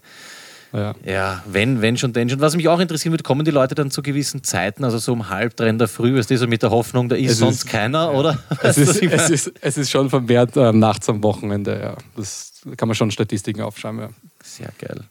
[0.75, 0.95] Ja.
[1.05, 2.41] ja, wenn, wenn schon, denn schon.
[2.41, 5.29] Was mich auch interessieren würde, kommen die Leute dann zu gewissen Zeiten, also so um
[5.29, 7.59] halb drei in der Früh, ist das so mit der Hoffnung, da ist Es sonst
[7.59, 8.39] ist- keiner, oder?
[8.61, 11.97] Es ist, es, ist, es ist schon vermehrt ähm, nachts am Wochenende, ja.
[12.17, 14.09] Das kann man schon Statistiken aufschreiben, ja.
[14.43, 15.03] Sehr geil.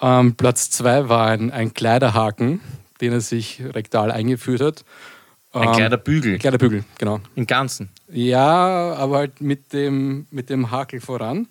[0.00, 2.60] Ähm, Platz zwei war ein, ein Kleiderhaken,
[3.02, 4.84] den er sich rektal eingeführt hat.
[5.52, 7.20] Ein Ähm, kleiner Bügel, Kleiderbügel, genau.
[7.34, 7.90] im Ganzen.
[8.10, 11.48] Ja, aber halt mit dem, mit dem Hakel voran.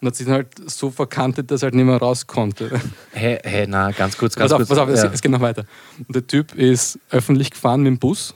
[0.00, 2.70] Und hat sich dann halt so verkantet, dass er halt nicht mehr raus konnte.
[3.10, 4.68] Hey, hey, na, ganz kurz, ganz Pass auf, kurz.
[4.68, 5.10] pass auf, es, ja.
[5.12, 5.64] es geht noch weiter.
[6.06, 8.34] Und der Typ ist öffentlich gefahren mit dem Bus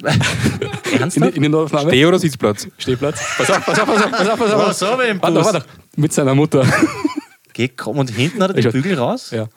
[0.00, 0.06] in,
[1.00, 1.36] Ernsthaft?
[1.36, 1.90] in die Notaufnahme.
[1.90, 2.68] Steh- oder Sitzplatz?
[2.78, 3.20] Stehplatz.
[3.36, 4.68] Pass auf, pass auf, pass auf, pass auf, pass auf.
[4.68, 5.44] Oh, so wie im Warte, Bus.
[5.52, 5.64] warte.
[5.96, 6.64] Mit seiner Mutter.
[7.52, 9.30] Geh, komm, und hinten hat er den Ich- Bügel raus?
[9.32, 9.48] Ja.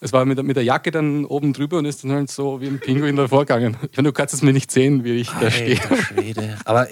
[0.00, 2.60] Es war mit, der- mit der Jacke dann oben drüber und ist dann halt so
[2.60, 3.76] wie ein Pinguin davor gegangen.
[3.90, 5.80] Ich meine, du kannst es mir nicht sehen, wie ich da stehe.
[5.80, 6.56] Alter Schwede.
[6.64, 6.88] Aber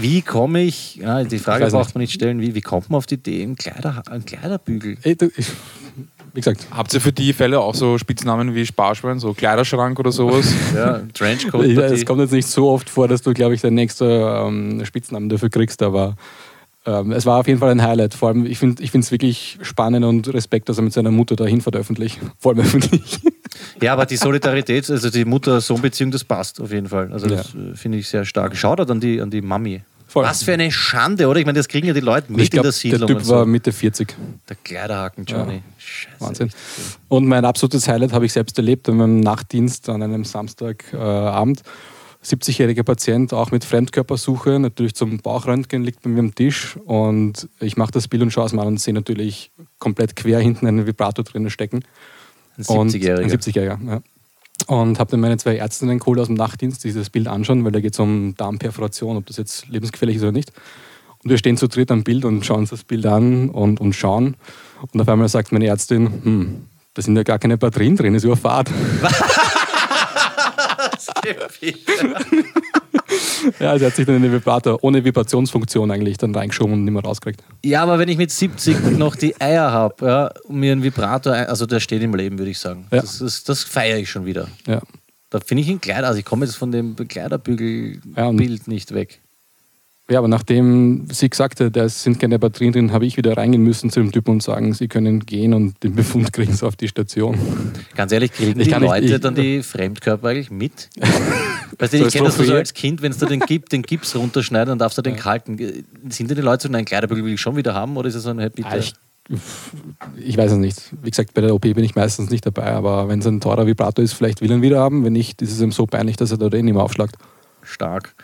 [0.00, 1.94] wie komme ich, ja, die Frage braucht nicht.
[1.94, 4.96] man nicht stellen, wie, wie kommt man auf die Idee, einen, Kleider, einen Kleiderbügel?
[5.02, 5.46] Ey, du, ich,
[6.34, 10.12] wie gesagt, Habt ihr für die Fälle auch so Spitznamen wie Sparschwein, so Kleiderschrank oder
[10.12, 10.52] sowas?
[10.74, 11.66] Ja, Trenchcoat.
[11.66, 14.84] Ja, es kommt jetzt nicht so oft vor, dass du, glaube ich, den nächsten ähm,
[14.84, 16.16] Spitznamen dafür kriegst, aber
[16.86, 18.14] ähm, es war auf jeden Fall ein Highlight.
[18.14, 21.60] Vor allem, ich finde es wirklich spannend und Respekt, dass er mit seiner Mutter dahin
[21.60, 22.18] fährt öffentlich.
[22.38, 23.20] Vor allem öffentlich.
[23.80, 27.12] Ja, aber die Solidarität, also die Mutter-Sohn-Beziehung, das passt auf jeden Fall.
[27.12, 27.60] Also das Ja.
[27.72, 28.56] äh, finde ich sehr stark.
[28.56, 29.82] Shoutout an die, an die Mami.
[30.08, 30.24] Voll.
[30.24, 31.40] Was für eine Schande, oder?
[31.40, 33.06] Ich meine, das kriegen ja die Leute mit ich in der der Siedlung.
[33.08, 33.34] Typ und so.
[33.34, 34.14] war Mitte 40.
[34.46, 35.62] der Kleiderhaken, Johnny.
[35.78, 36.16] Scheiße.
[36.18, 36.50] Wahnsinn.
[37.08, 41.60] Und mein absolutes Highlight habe ich selbst erlebt an meinem Nachtdienst an einem Samstagabend.
[41.60, 41.62] Äh,
[42.24, 47.76] 70-jähriger Patient, auch mit Fremdkörpersuche, natürlich zum Bauchröntgen, liegt bei mir am Tisch und ich
[47.76, 49.50] mache das Bild und schaue es mal an und sehe natürlich
[49.80, 51.82] komplett quer hinten einen Vibrator drinnen stecken.
[52.70, 53.22] Ein Und 70-Jähriger.
[53.22, 54.02] Ein 70-Jähriger, ja.
[54.66, 57.64] und habe dann meine zwei Ärztinnen geholt aus dem Nachtdienst, die sich das Bild anschauen,
[57.64, 60.52] weil da geht es um Darmperforation, ob das jetzt lebensgefährlich ist oder nicht.
[61.22, 63.94] Und wir stehen zu dritt am Bild und schauen uns das Bild an und, und
[63.94, 64.36] schauen.
[64.92, 66.62] Und auf einmal sagt meine Ärztin, hm,
[66.94, 68.70] da sind ja gar keine Batterien drin, ist überfahrt.
[73.60, 76.84] ja, also er hat sich dann in den Vibrator ohne Vibrationsfunktion eigentlich dann reingeschoben und
[76.84, 77.42] nicht mehr rausgekriegt.
[77.64, 81.32] Ja, aber wenn ich mit 70 noch die Eier habe, ja, und mir einen Vibrator,
[81.32, 82.86] ein, also der steht im Leben, würde ich sagen.
[82.90, 83.00] Ja.
[83.00, 84.48] Das, ist, das feiere ich schon wieder.
[84.66, 84.80] Ja.
[85.30, 89.20] Da finde ich ihn Kleider, also ich komme jetzt von dem Kleiderbügelbild Ja, nicht weg.
[90.12, 93.62] Ja, aber nachdem sie gesagt hat, da sind keine Batterien drin, habe ich wieder reingehen
[93.62, 96.76] müssen zu dem Typen und sagen, sie können gehen und den Befund kriegen sie auf
[96.76, 97.38] die Station.
[97.96, 100.90] Ganz ehrlich, kriegen Ich die nicht- Leute ich- dann die Fremdkörper eigentlich mit?
[101.78, 104.68] Weißt du, ich kenne das so als Kind, wenn du den, Gip, den Gips runterschneiden,
[104.68, 105.56] dann darfst du den kalten.
[106.10, 108.24] Sind denn die Leute so, nein, Kleiderbügel will ich schon wieder haben oder ist es
[108.24, 108.62] so ein Happy?
[108.64, 108.92] Ah, ich,
[110.22, 110.78] ich weiß es nicht.
[111.02, 113.66] Wie gesagt, bei der OP bin ich meistens nicht dabei, aber wenn es ein teurer
[113.66, 115.04] Vibrator ist, vielleicht will er ihn wieder haben.
[115.04, 117.16] Wenn nicht, ist es ihm so peinlich, dass er da eh nicht mehr aufschlagt.
[117.62, 118.14] Stark.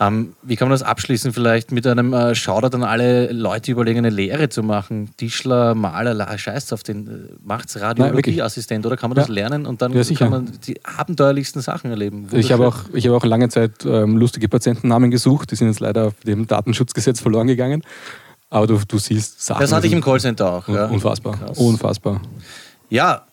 [0.00, 1.32] Ähm, wie kann man das abschließen?
[1.32, 5.10] Vielleicht mit einem äh, Shoutout an alle Leute, die überlegen, eine Lehre zu machen.
[5.16, 7.06] Tischler, Maler, scheiß auf den.
[7.06, 7.10] Äh,
[7.44, 9.34] macht's Radiologieassistent oder kann man das Ja.
[9.34, 12.28] lernen und dann Ja, kann man die abenteuerlichsten Sachen erleben?
[12.32, 15.50] Ich habe auch, ich habe auch lange Zeit ähm, lustige Patientennamen gesucht.
[15.50, 17.82] Die sind jetzt leider auf dem Datenschutzgesetz verloren gegangen.
[18.50, 19.60] Aber du, du siehst Sachen.
[19.60, 20.68] Das hatte ich im Callcenter auch.
[20.68, 20.86] Ja.
[20.86, 21.36] Unfassbar.
[21.36, 21.58] Krass.
[21.58, 22.20] Unfassbar.
[22.90, 23.26] Ja,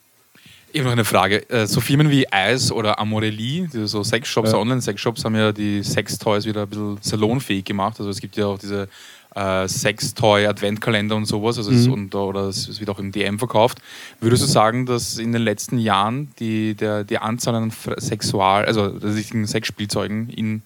[0.75, 1.49] Ich habe noch eine Frage.
[1.49, 4.57] Äh, So Firmen wie Ice oder Amorelie, die so Sexshops, Ja.
[4.57, 7.95] Online-Sexshops, haben ja die Sextoys wieder ein bisschen salonfähig gemacht.
[7.97, 8.89] Also es gibt ja auch diese
[9.35, 11.57] äh, Sextoy-Adventkalender und sowas.
[11.57, 11.93] Also es, Mhm.
[11.93, 13.77] und, oder es, es wird auch im DM verkauft.
[14.19, 18.83] Würdest du sagen, dass in den letzten Jahren die, der, die Anzahl an Sexual, also
[18.85, 20.61] richtigen Sexspielzeugen in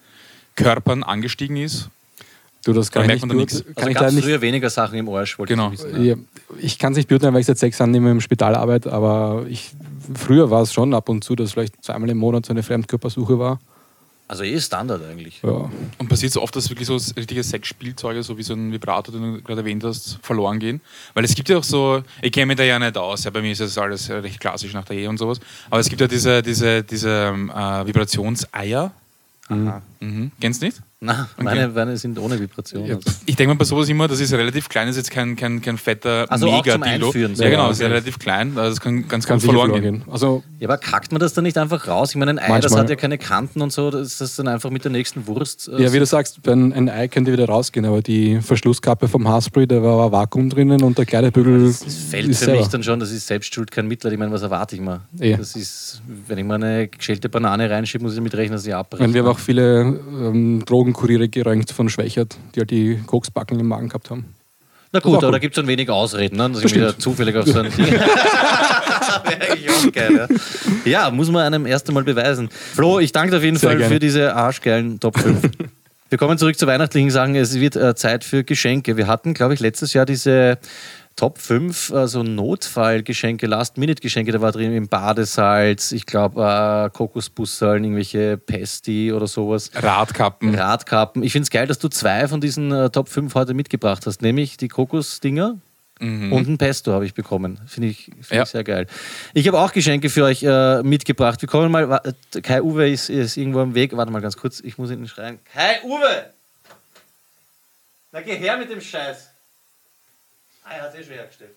[0.56, 1.88] Körpern angestiegen ist?
[2.64, 4.24] Du, das kann Da ich merkt nicht, man kann also ich gab leider es nicht
[4.24, 5.72] früher weniger Sachen im Arsch, wollte Genau.
[5.72, 6.04] ich wissen.
[6.04, 6.14] Ja,
[6.58, 8.92] ich kann es nicht beurteilen, weil ich seit sechs Jahren nicht mehr im Spital arbeite,
[8.92, 9.70] aber ich,
[10.14, 13.38] früher war es schon ab und zu, dass vielleicht zweimal im Monat so eine Fremdkörpersuche
[13.38, 13.60] war.
[14.28, 15.40] Also eh Standard eigentlich.
[15.42, 15.68] Ja.
[15.98, 19.22] Und passiert so oft, dass wirklich so richtige Sexspielzeuge, so wie so ein Vibrator, den
[19.36, 20.80] du gerade erwähnt hast, verloren gehen?
[21.14, 23.42] Weil es gibt ja auch so, ich kenne mich da ja nicht aus, ja, bei
[23.42, 26.06] mir ist das alles recht klassisch nach der Ehe und sowas, aber es gibt ja
[26.06, 28.92] diese, diese, diese ähm, äh, Vibrationseier.
[29.48, 30.30] Mhm.
[30.40, 30.80] Kennst du nicht?
[31.02, 32.84] Na, meine, meine sind ohne Vibration.
[32.84, 32.96] Ja.
[32.96, 33.10] Also.
[33.24, 35.62] Ich denke mir bei sowas immer, das ist relativ klein, das ist jetzt kein, kein,
[35.62, 37.06] kein fetter Also Mega-Dildo.
[37.06, 37.42] Einführen, so.
[37.42, 37.94] Ja, genau, Ja, das ist ja okay.
[37.94, 40.02] relativ klein, also das kann ganz Kann gut sicher verloren gehen.
[40.10, 42.10] Also Ja, aber kackt man das dann nicht einfach raus?
[42.10, 42.80] Ich meine, ein Ei, das Manchmal.
[42.82, 45.68] hat ja keine Kanten und so, das ist das dann einfach mit der nächsten Wurst.
[45.68, 49.08] äh, Ja, wie du sagst, bei ein, ein Ei könnte wieder rausgehen, aber die Verschlusskappe
[49.08, 52.60] vom Haarspray, da war ein Vakuum drinnen und der Kleidebügel Das fällt ist für selber.
[52.60, 54.12] mich dann schon, das ist selbst schuld, kein Mitleid.
[54.12, 55.00] Ich meine, was erwarte ich mal?
[55.18, 55.34] Eh.
[55.34, 58.74] Das ist, wenn ich mal eine geschälte Banane reinschiebe, muss ich damit rechnen, dass sie
[58.74, 59.02] abbricht.
[59.02, 63.68] Und wir haben auch viele ähm, Drogenkuriere gerönt von Schwächert, die halt die Koksbacken im
[63.68, 64.34] Magen gehabt haben.
[64.92, 65.42] Na gut, aber da gut.
[65.42, 66.50] gibt es dann wenig Ausreden, ne?
[66.50, 67.86] dass Das ich wieder zufällig auf so ein Ding.
[69.92, 70.28] Geil,
[70.84, 70.84] ja.
[70.84, 72.48] ja, muss man einem erst einmal beweisen.
[72.50, 73.94] Flo, ich danke dir auf jeden Sehr Fall gerne.
[73.94, 75.42] für diese arschgeilen Top 5.
[76.10, 77.36] Wir kommen zurück zu weihnachtlichen Sachen.
[77.36, 78.96] Es wird äh, Zeit für Geschenke.
[78.96, 80.58] Wir hatten, glaube ich, letztes Jahr diese
[81.16, 84.32] Top 5, also Notfallgeschenke, Last-Minute-Geschenke.
[84.32, 89.70] Da war drin im Badesalz, ich glaube, äh, Kokosbussaln, irgendwelche Pesti oder sowas.
[89.74, 90.54] Radkappen.
[90.54, 91.22] Radkappen.
[91.22, 94.22] Ich finde es geil, dass du zwei von diesen äh, Top 5 heute mitgebracht hast,
[94.22, 95.56] nämlich die Kokosdinger
[96.02, 97.60] und ein Pesto habe ich bekommen.
[97.66, 98.44] Finde ich, find Ja.
[98.44, 98.86] ich sehr geil.
[99.34, 101.42] Ich habe auch Geschenke für euch äh, mitgebracht.
[101.42, 102.00] Wir kommen mal,
[102.42, 103.94] Kai Uwe ist, ist irgendwo am Weg.
[103.94, 105.38] Warte mal ganz kurz, ich muss ihn schreien.
[105.52, 106.30] Kai Uwe!
[108.12, 109.29] Na geh her mit dem Scheiß.
[110.70, 111.50] Ah, er hat es eh schon hergestellt.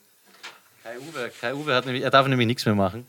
[0.84, 3.06] Kai Uwe, Kai Uwe hat nämlich, er darf nämlich nichts mehr machen.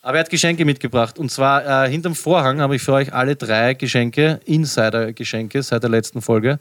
[0.00, 1.18] Aber er hat Geschenke mitgebracht.
[1.18, 5.90] Und zwar äh, hinterm Vorhang habe ich für euch alle drei Geschenke, Insider-Geschenke seit der
[5.90, 6.58] letzten Folge.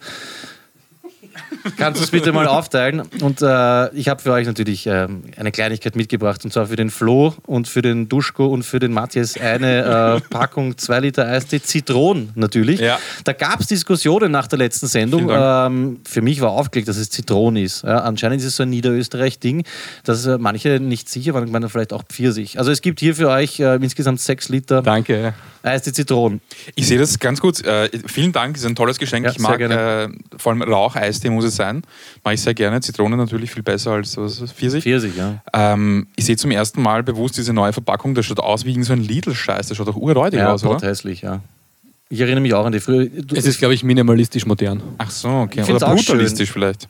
[1.77, 3.01] Kannst du es bitte mal aufteilen?
[3.21, 6.43] Und äh, ich habe für euch natürlich ähm, eine Kleinigkeit mitgebracht.
[6.45, 10.29] Und zwar für den Flo und für den Duschko und für den Matthias eine äh,
[10.29, 12.79] Packung 2 Liter Eistee Zitronen natürlich.
[12.79, 12.99] Ja.
[13.23, 15.29] Da gab es Diskussionen nach der letzten Sendung.
[15.31, 17.83] Ähm, für mich war aufgelegt, dass es Zitronen ist.
[17.83, 19.63] Ja, anscheinend ist es so ein Niederösterreich-Ding,
[20.03, 22.59] dass äh, manche nicht sicher waren, ich meine vielleicht auch Pfirsich.
[22.59, 25.33] Also es gibt hier für euch äh, insgesamt 6 Liter Danke.
[25.63, 26.41] Eistee Zitronen.
[26.75, 27.63] Ich sehe das ganz gut.
[27.63, 29.25] Äh, vielen Dank, ist ein tolles Geschenk.
[29.25, 30.07] Ja, ich mag äh,
[30.37, 31.83] vor allem Raucheistee muss es sein.
[32.23, 32.81] Mache ich sehr gerne.
[32.81, 34.83] Zitrone natürlich viel besser als was, Pfirsich.
[34.83, 35.41] Pfirsich, ja.
[35.53, 38.15] Ähm, ich sehe zum ersten Mal bewusst diese neue Verpackung.
[38.15, 39.67] Das schaut aus wie irgend so ein Lidl-Scheiß.
[39.67, 40.87] Das schaut doch urräudig Ja, aus, oder?
[40.87, 41.41] hässlich, ja.
[42.09, 43.05] Ich erinnere mich auch an die früher.
[43.07, 44.81] Du, Es ist, glaube ich, minimalistisch modern.
[44.97, 45.61] Ach so, okay.
[45.61, 46.87] Ich Oder auch brutalistisch vielleicht.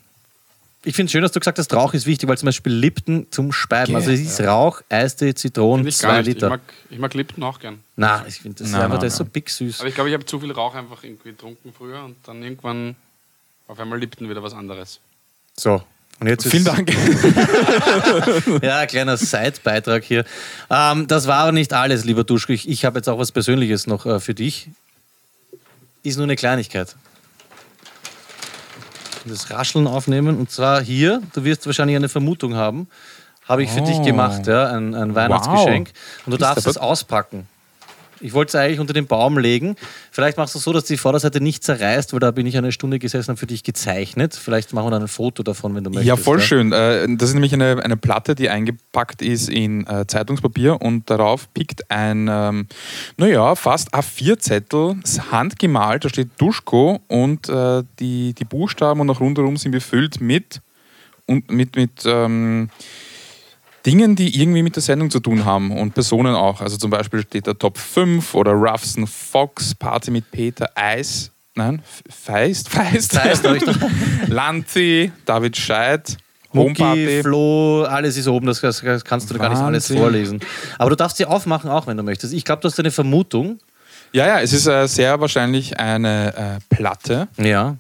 [0.84, 3.26] ich finde es schön, dass du gesagt hast, Rauch ist wichtig, weil zum Beispiel Lipton
[3.32, 3.96] zum Speiben.
[3.96, 6.28] Also es ist Rauch, Eistee, Zitronen, Finde ich gar 2 nicht.
[6.28, 6.50] Ich Liter.
[6.50, 6.62] mag,
[6.92, 7.80] ich mag Lipton auch gern.
[7.96, 9.32] Na, ich finde das Nein, einfach, nein, das ist so nein.
[9.34, 9.80] big süß.
[9.80, 12.96] Aber ich glaube, ich habe zu viel Rauch einfach irgendwie getrunken früher und dann irgendwann
[13.68, 15.00] auf einmal Lipton wieder was anderes.
[15.56, 15.82] So,
[16.20, 16.94] Und jetzt Vielen ist- Dank.
[18.64, 20.24] Ja, ein kleiner Side-Beitrag hier.
[20.70, 22.54] Ähm, das war aber nicht alles, lieber Duschko.
[22.54, 24.70] Ich, ich habe jetzt auch was Persönliches noch äh, für dich.
[26.04, 26.96] Ist nur eine Kleinigkeit.
[29.26, 32.88] Das Rascheln aufnehmen und zwar hier, du wirst wahrscheinlich eine Vermutung haben,
[33.46, 34.04] habe ich für dich Oh.
[34.06, 35.90] gemacht, ja, ein, ein Weihnachtsgeschenk.
[36.26, 37.48] Und du Bist darfst es auspacken.
[38.22, 39.76] Ich wollte es eigentlich unter den Baum legen.
[40.12, 42.72] Vielleicht machst du es so, dass die Vorderseite nicht zerreißt, weil da bin ich eine
[42.72, 44.36] Stunde gesessen und für dich gezeichnet.
[44.36, 46.08] Vielleicht machen wir dann ein Foto davon, wenn du möchtest.
[46.08, 46.72] Ja, voll schön.
[46.72, 51.52] Äh, Das ist nämlich eine, eine Platte, die eingepackt ist in äh, Zeitungspapier und darauf
[51.54, 52.68] pickt ein, ähm,
[53.18, 59.20] naja, fast A4-Zettel, ist handgemalt, da steht Duschko und äh, die, die Buchstaben und auch
[59.20, 60.62] rundherum sind befüllt mit,
[61.28, 62.70] und mit, mit ähm,
[63.88, 66.60] Dingen, die irgendwie mit der Sendung zu tun haben und Personen auch.
[66.60, 71.82] Also zum Beispiel steht da Top 5 oder Ruffson Fox, Party mit Peter, Eis, nein,
[72.10, 73.46] Feist, Feist, Feist.
[74.28, 76.18] Lanzi, David Scheid,
[76.52, 77.22] Mucki.
[77.24, 79.98] Flo, alles ist oben, das, das kannst du gar nicht alles Wahnsinn.
[79.98, 80.40] vorlesen.
[80.78, 82.34] Aber du darfst sie aufmachen, auch wenn du möchtest.
[82.34, 83.60] Ich glaube, du hast eine Vermutung.
[84.12, 87.30] Ja, ja, es ist äh, sehr wahrscheinlich eine äh, Platte.
[87.38, 87.78] Ja.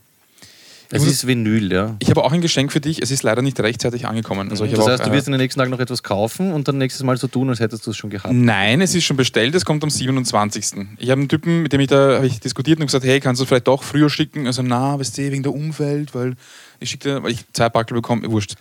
[0.90, 1.96] Es ist Vinyl, ja.
[2.00, 3.02] Ich habe auch ein Geschenk für dich.
[3.02, 4.50] Es ist leider nicht rechtzeitig angekommen.
[4.50, 6.68] Also Das heißt, auch, du äh, wirst in den nächsten Tagen noch etwas kaufen und
[6.70, 8.34] dann nächstes Mal so tun, als hättest du es schon gehabt.
[8.34, 10.88] Nein, es ist schon bestellt, es kommt am 27.
[10.98, 13.40] Ich habe einen Typen, mit dem ich da habe ich diskutiert und gesagt, hey, kannst
[13.40, 14.48] du es vielleicht doch früher schicken?
[14.48, 16.36] Also, na, weißt du, wegen der Umwelt, weil
[16.80, 18.56] ich schicke, weil ich zwei Packel bekomme, wurscht.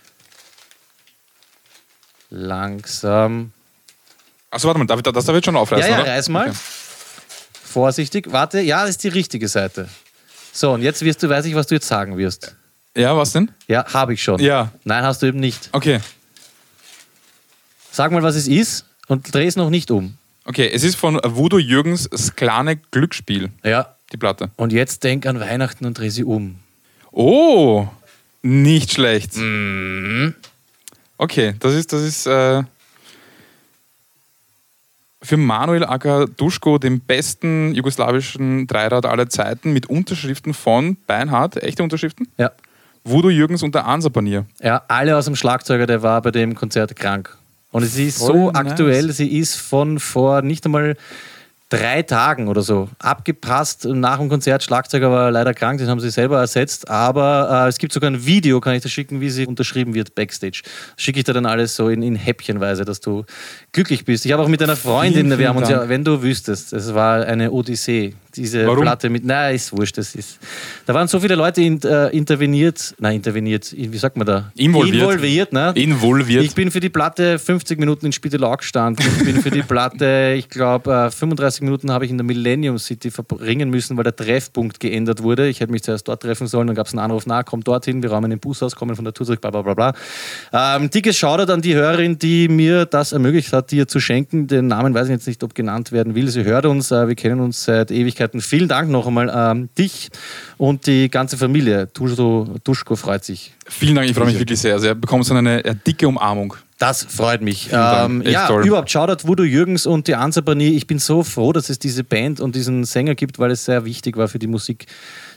[2.29, 3.51] Langsam.
[4.51, 6.11] Achso, warte mal, darf ich, das darf ich jetzt schon aufreißen, Ja, ja, oder?
[6.11, 6.49] reiß mal.
[6.49, 6.57] Okay.
[7.63, 8.31] Vorsichtig.
[8.31, 9.87] Warte, ja, das ist die richtige Seite.
[10.57, 12.55] So, und jetzt wirst du, weiß ich, was du jetzt sagen wirst.
[12.95, 13.51] Ja, was denn?
[13.67, 14.39] Ja, habe ich schon.
[14.41, 14.71] Ja.
[14.85, 15.69] Nein, hast du eben nicht.
[15.71, 15.99] Okay.
[17.91, 20.17] Sag mal, was es ist und dreh es noch nicht um.
[20.45, 23.93] Okay, es ist von Voodoo Jürgens das kleine Glücksspiel, Ja.
[24.11, 24.49] die Platte.
[24.55, 26.55] Und jetzt denk an Weihnachten und dreh sie um.
[27.11, 27.87] Oh,
[28.41, 29.35] nicht schlecht.
[29.35, 30.33] Mhm.
[31.19, 32.63] Okay, das ist, das ist äh,
[35.27, 42.27] für Manuel Akaduschko, den besten jugoslawischen Dreirad aller Zeiten, mit Unterschriften von Beinhardt, echte Unterschriften,
[42.37, 42.51] Ja.
[43.03, 44.45] Voodoo Jürgens und der Ansapanier.
[44.61, 47.37] Ja, alle aus dem Schlagzeuger, der war bei dem Konzert krank.
[47.71, 48.55] Und sie ist Voll so nice.
[48.55, 50.95] aktuell, sie ist von vor nicht einmal
[51.69, 53.85] drei Tagen oder so abgepasst.
[53.85, 56.89] Nach dem Konzert, Schlagzeuger war leider krank, den haben sie selber ersetzt.
[56.89, 60.15] Aber äh, es gibt sogar ein Video, kann ich dir schicken, wie sie unterschrieben wird
[60.15, 60.61] backstage.
[60.63, 63.25] Das schicke ich dir dann alles so in, in Häppchenweise, dass du
[63.73, 64.25] glücklich bist.
[64.25, 66.71] Ich habe auch mit einer Freundin, Vielen, wir haben uns vielen ja, wenn du wüsstest,
[66.71, 68.15] es war eine Odyssee.
[68.35, 68.83] Diese Warum?
[68.83, 70.39] Platte mit, nein, ist wurscht, das ist.
[70.85, 74.51] Da waren so viele Leute in, äh, interveniert, nein, interveniert, wie sagt man da?
[74.55, 74.95] Involviert.
[74.95, 75.73] Involviert, ne?
[75.75, 76.43] Involviert.
[76.43, 79.05] Ich bin für die Platte 50 Minuten in Spitalau gestanden.
[79.17, 83.11] Ich bin für die Platte, ich glaube, 35 Minuten habe ich in der Millennium City
[83.11, 85.47] verbringen müssen, weil der Treffpunkt geändert wurde.
[85.47, 88.01] Ich hätte mich zuerst dort treffen sollen, dann gab es einen Anruf, na, komm dorthin,
[88.03, 89.93] wir räumen den Bus aus, kommen von der Tour zurück, bla bla bla bla.
[90.53, 94.47] Ähm, dickes Shoutout an die Hörerin, die mir das ermöglicht hat, dir zu schenken.
[94.47, 96.27] Den Namen weiß ich jetzt nicht, ob genannt werden will.
[96.27, 98.41] Sie hört uns, äh, wir kennen uns seit Ewigkeiten.
[98.41, 100.09] Vielen Dank noch einmal ähm, dich
[100.57, 101.87] und die ganze Familie.
[101.87, 103.53] Duschko freut sich.
[103.67, 104.73] Vielen Dank, ich freue mich wirklich sehr.
[104.75, 106.55] Also, er bekommt so eine, eine dicke Umarmung.
[106.77, 107.69] Das freut mich.
[107.71, 108.65] Ähm, ja, toll.
[108.65, 110.69] überhaupt Shoutout Voodoo Jürgens und die Ansapani.
[110.69, 113.83] Ich bin so froh, dass es diese Band und diesen Sänger gibt, weil es sehr
[113.85, 114.47] wichtig war für die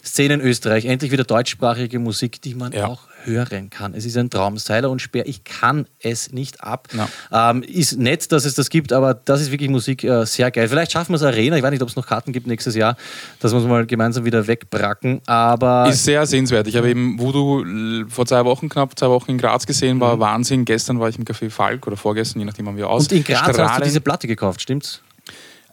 [0.00, 0.84] Musikszene in Österreich.
[0.86, 2.86] Endlich wieder deutschsprachige Musik, die man Ja.
[2.86, 3.92] auch hören kann.
[3.94, 4.56] Es ist ein Traum.
[4.56, 6.88] Seiler und Speer, ich kann es nicht ab.
[7.30, 10.68] Ähm, ist nett, dass es das gibt, aber das ist wirklich Musik äh, sehr geil.
[10.68, 11.56] Vielleicht schaffen wir es Arena.
[11.56, 12.96] Ich weiß nicht, ob es noch Karten gibt nächstes Jahr,
[13.40, 15.20] dass wir uns mal gemeinsam wieder wegbracken.
[15.26, 16.66] Aber Ist sehr sehenswert.
[16.66, 20.64] Ich habe eben Voodoo vor zwei Wochen, knapp zwei Wochen in Graz gesehen, war Wahnsinn.
[20.64, 23.02] Gestern war ich im Café Falk oder vorgestern, je nachdem, wann wir aus.
[23.04, 23.84] und in Graz hast du Strahlen.
[23.84, 25.02] diese Platte gekauft, stimmt's?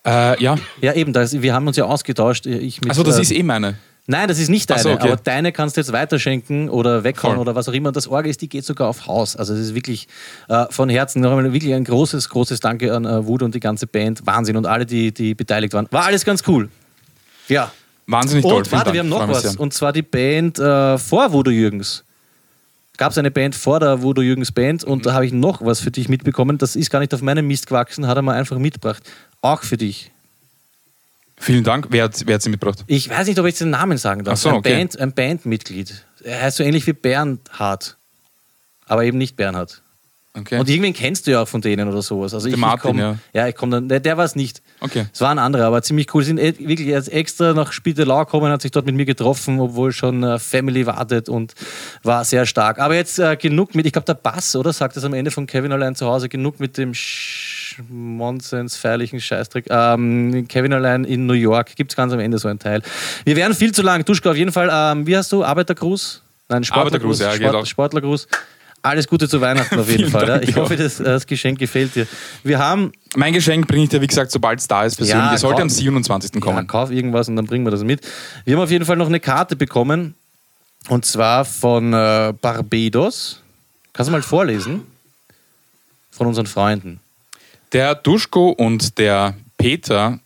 [0.06, 0.58] Äh, ja.
[0.82, 2.46] Ja, eben, das, wir haben uns ja ausgetauscht.
[2.46, 3.76] Ich mit, Also das äh, ist eh meine.
[4.10, 5.12] Nein, das ist nicht deine, so, okay.
[5.12, 7.42] aber deine kannst du jetzt weiterschenken oder weghauen Voll.
[7.42, 7.92] oder was auch immer.
[7.92, 9.36] Das Orgel ist, die geht sogar auf Haus.
[9.36, 10.08] Also es ist wirklich
[10.48, 13.60] äh, von Herzen noch einmal wirklich ein großes, großes Danke an äh, Wood und die
[13.60, 14.26] ganze Band.
[14.26, 15.88] Wahnsinn und alle, die, die beteiligt waren.
[15.92, 16.70] War alles ganz cool.
[17.50, 17.72] Ja.
[18.06, 18.60] Wahnsinnig toll.
[18.60, 18.94] Und warte, Dank.
[18.94, 19.58] wir haben noch was.
[19.58, 22.06] Und zwar die Band äh, vor Voodoo Jürgens.
[22.96, 25.02] Gab es eine Band vor der Voodoo Jürgens Band und Mhm.
[25.04, 26.58] da habe ich noch was für dich mitbekommen.
[26.58, 29.04] Das ist gar nicht auf meinem Mist gewachsen, hat er mal einfach mitgebracht.
[29.42, 30.12] Auch für dich.
[31.40, 31.88] Vielen Dank.
[31.92, 32.84] Wer hat, wer hat sie mitgebracht?
[32.88, 34.34] Ich weiß nicht, ob ich den Namen sagen darf.
[34.34, 34.76] Ach so, ein, okay.
[34.76, 36.04] Band, ein Bandmitglied.
[36.24, 37.98] Er heißt so ähnlich wie Bernhard.
[38.88, 39.82] Aber eben nicht Bernhard.
[40.34, 40.60] Okay.
[40.60, 42.34] Und irgendwen kennst du ja auch von denen oder sowas.
[42.34, 43.18] Also Der ich, Martin, ich komm, ja.
[43.34, 43.90] Ja, ich komme dann.
[43.90, 44.62] Der, der war es nicht.
[44.82, 45.08] Okay.
[45.12, 46.22] Es waren andere, aber ziemlich cool.
[46.24, 49.60] Sie sind e- wirklich jetzt extra nach Spitalau gekommen, hat sich dort mit mir getroffen,
[49.60, 51.56] obwohl schon äh, Family wartet und
[52.04, 52.78] war sehr stark.
[52.78, 54.74] Aber jetzt äh, genug mit, ich glaube, der Bass, oder?
[54.74, 56.94] Sagt es am Ende von Kevin allein zu Hause, genug mit dem
[57.90, 59.66] Monsens, feierlichen Scheißdreck.
[59.70, 62.82] Ähm, Kevin allein in New York gibt es ganz am Ende so einen Teil.
[63.26, 64.04] Wir wären viel zu lang.
[64.06, 64.70] Duschka, auf jeden Fall.
[64.72, 65.44] Ähm, wie hast du?
[65.44, 66.22] Arbeitergruß?
[66.50, 67.68] Nein, Arbeitergruß, ja, Sport.
[67.68, 68.28] Sportlergruß.
[68.84, 70.22] Alles Gute zu Weihnachten auf jeden Fall.
[70.22, 70.28] Ja.
[70.38, 70.62] Dank, Ich ja.
[70.62, 72.08] hoffe, das, das Geschenk gefällt dir.
[72.44, 75.26] Wir haben Mein Geschenk bringe ich dir, wie gesagt, sobald es da ist, persönlich.
[75.26, 76.32] Ja, Es sollte kauf- am 27.
[76.36, 76.68] Ja, kommen.
[76.68, 78.02] kauf irgendwas und dann bringen wir das mit.
[78.46, 80.14] Wir haben auf jeden Fall noch eine Karte bekommen
[80.90, 83.42] und zwar von äh, Barbados.
[83.94, 84.84] Kannst du mal vorlesen?
[86.12, 87.00] Von unseren Freunden.
[87.74, 90.20] Der Duschko und der Peter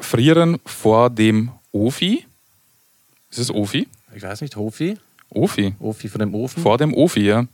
[0.00, 2.24] frieren vor dem Ofi.
[3.30, 3.86] Ist es Ofi?
[4.14, 4.96] Ich weiß nicht, Hofi?
[5.28, 5.74] Ofi.
[5.80, 6.62] Ofi von dem Ofen?
[6.62, 7.46] Vor dem Ofi, ja.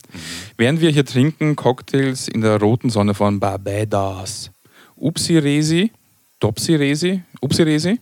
[0.57, 4.51] Während wir hier trinken, Cocktails in der roten Sonne von Barbados.
[4.95, 5.91] Upsi Resi,
[6.39, 7.99] Dopsi Resi, Upsi Resi.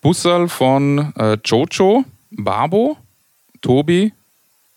[0.00, 2.96] Bussal von äh, Jojo, Babo,
[3.60, 4.12] Tobi,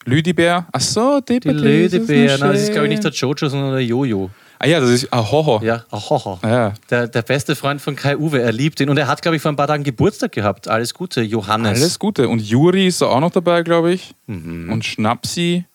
[0.04, 0.68] Lüdibär.
[0.74, 2.38] Achso, Die Lödebär.
[2.40, 4.30] Nein, das ist, glaube ich, nicht der Jojo, sondern der Jojo.
[4.64, 5.60] Ah ja, das ist Ahoho.
[5.64, 6.40] Ja, ahoho.
[6.44, 6.76] Ja.
[6.92, 8.90] Der, der beste Freund von Kai Uwe, er liebt ihn.
[8.92, 10.68] Und er hat, glaube ich, vor ein paar Tagen Geburtstag gehabt.
[10.68, 11.80] Alles Gute, Johannes.
[11.82, 12.30] Alles Gute.
[12.30, 14.14] Und Juri ist auch noch dabei, glaube ich.
[14.28, 14.72] Mhm.
[14.72, 15.66] Und Schnapsi.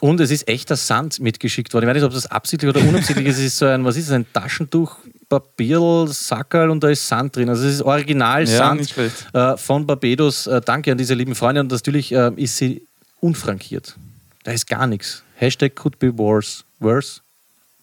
[0.00, 1.86] Und es ist echter Sand mitgeschickt worden.
[1.86, 3.38] Ich weiß nicht, ob das absichtlich oder unabsichtlich ist.
[3.38, 7.34] Es ist so ein, was ist es, ein Taschentuch, Papierl, Sackerl und da ist Sand
[7.34, 7.48] drin.
[7.48, 9.26] Also es ist original Ja, Sand schlecht.
[9.34, 10.46] äh, von Barbados.
[10.46, 11.60] Äh, danke an diese lieben Freunde.
[11.60, 12.86] Und natürlich äh, ist sie
[13.18, 13.96] unfrankiert.
[14.44, 15.24] Da ist gar nichts.
[15.34, 16.62] Hashtag could be worse.
[16.78, 17.20] Worse?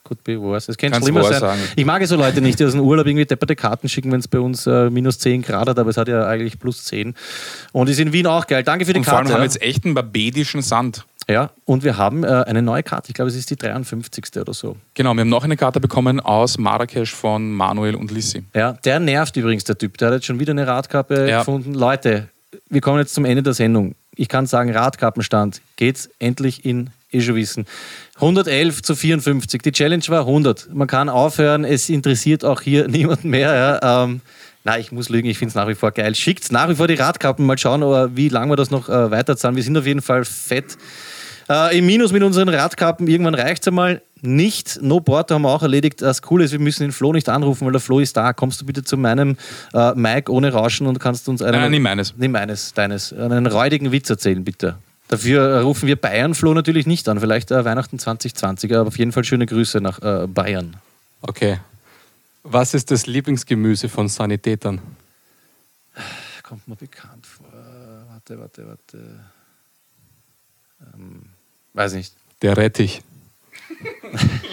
[0.06, 0.72] Could be worse.
[0.72, 1.40] Es Kannst schlimmer sein.
[1.40, 1.60] sagen.
[1.76, 4.20] Ich mag ja so Leute nicht, die aus dem Urlaub irgendwie depperte Karten schicken, wenn
[4.22, 7.14] es bei uns äh, minus 10 Grad hat, aber es hat ja eigentlich plus 10.
[7.74, 8.64] Und ist in Wien auch geil.
[8.64, 9.34] Danke für die Und vor allem Karte.
[9.34, 11.04] haben wir jetzt echt einen barbedischen Sand.
[11.28, 13.10] Ja, und wir haben äh, eine neue Karte.
[13.10, 14.26] Ich glaube, es ist die 53.
[14.40, 14.78] oder so.
[14.94, 18.44] Genau, wir haben noch eine Karte bekommen aus Marrakesch von Manuel und Lissi.
[18.54, 19.98] Ja, der nervt übrigens, der Typ.
[19.98, 21.40] Der hat jetzt schon wieder eine Radkappe Ja.
[21.40, 21.74] gefunden.
[21.74, 22.30] Leute,
[22.70, 23.96] wir kommen jetzt zum Ende der Sendung.
[24.16, 27.66] Ich kann sagen, Radkappenstand geht's endlich in, eh schon wissen.
[28.16, 29.62] 111 zu 54.
[29.62, 30.74] Die Challenge war 100.
[30.74, 31.66] Man kann aufhören.
[31.66, 33.54] Es interessiert auch hier niemanden mehr.
[33.54, 34.04] Ja.
[34.04, 34.22] Ähm,
[34.66, 36.16] Nein, ich muss lügen, ich finde es nach wie vor geil.
[36.16, 39.56] Schickt nach wie vor die Radkappen, mal schauen, wie lange wir das noch äh, weiterzahlen.
[39.56, 40.76] Wir sind auf jeden Fall fett.
[41.48, 44.80] Äh, Im Minus mit unseren Radkappen, irgendwann reicht es einmal nicht.
[44.82, 46.02] No Porto haben wir auch erledigt.
[46.02, 48.34] Das Coole ist, wir müssen den Flo nicht anrufen, weil der Flo ist da.
[48.34, 49.38] Kommst du bitte zu meinem
[49.76, 51.62] äh, Mic ohne Rauschen und kannst uns einen.
[51.62, 52.16] Nein, nimm meines.
[52.18, 53.14] Nimm meines, deines.
[53.14, 54.78] Einen räudigen Witz erzählen, bitte.
[55.08, 57.20] Dafür äh, rufen wir Bayern Flo natürlich nicht an.
[57.20, 60.78] Vielleicht äh, Weihnachten 2020, aber auf jeden Fall schöne Grüße nach äh, Bayern.
[61.22, 61.60] Okay.
[62.44, 64.82] Was ist das Lieblingsgemüse von Sanitätern?
[66.44, 67.48] Kommt mir bekannt vor.
[68.10, 69.20] Warte, warte, warte.
[70.94, 71.24] Ähm,
[71.74, 72.14] weiß nicht.
[72.42, 73.02] Der Rettich.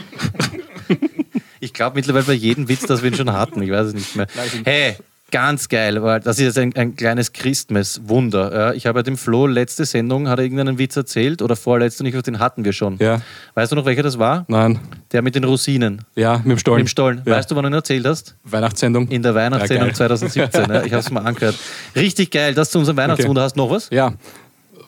[1.62, 3.62] Ich glaube mittlerweile bei jedem Witz, dass wir ihn schon hatten.
[3.62, 4.26] Ich weiß es nicht mehr.
[4.64, 4.96] Hey,
[5.32, 8.52] ganz geil, weil das ist jetzt ein, ein kleines Christmas-Wunder.
[8.54, 12.04] Ja, ich habe ja dem Flo letzte Sendung, hat er irgendeinen Witz erzählt oder vorletzte,
[12.04, 12.96] nicht, den hatten wir schon.
[12.98, 13.20] Ja.
[13.54, 14.44] Weißt du noch, welcher das war?
[14.46, 14.78] Nein.
[15.10, 16.82] Der mit den Rosinen Ja, mit dem Stollen.
[16.82, 17.22] im Stollen.
[17.26, 17.32] Ja.
[17.36, 18.36] Weißt du, wann du ihn erzählt hast?
[18.44, 19.08] Weihnachtssendung.
[19.08, 19.96] In der Weihnachtssendung Ja, geil.
[19.96, 20.70] 2017.
[20.70, 20.84] ja.
[20.84, 21.56] Ich habe es mal angehört.
[21.96, 23.42] Richtig geil, das zu unserem Weihnachtswunder.
[23.42, 23.88] Hast du noch was?
[23.90, 24.12] Ja.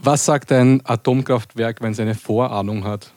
[0.00, 3.10] Was sagt ein Atomkraftwerk, wenn es eine Vorahnung hat?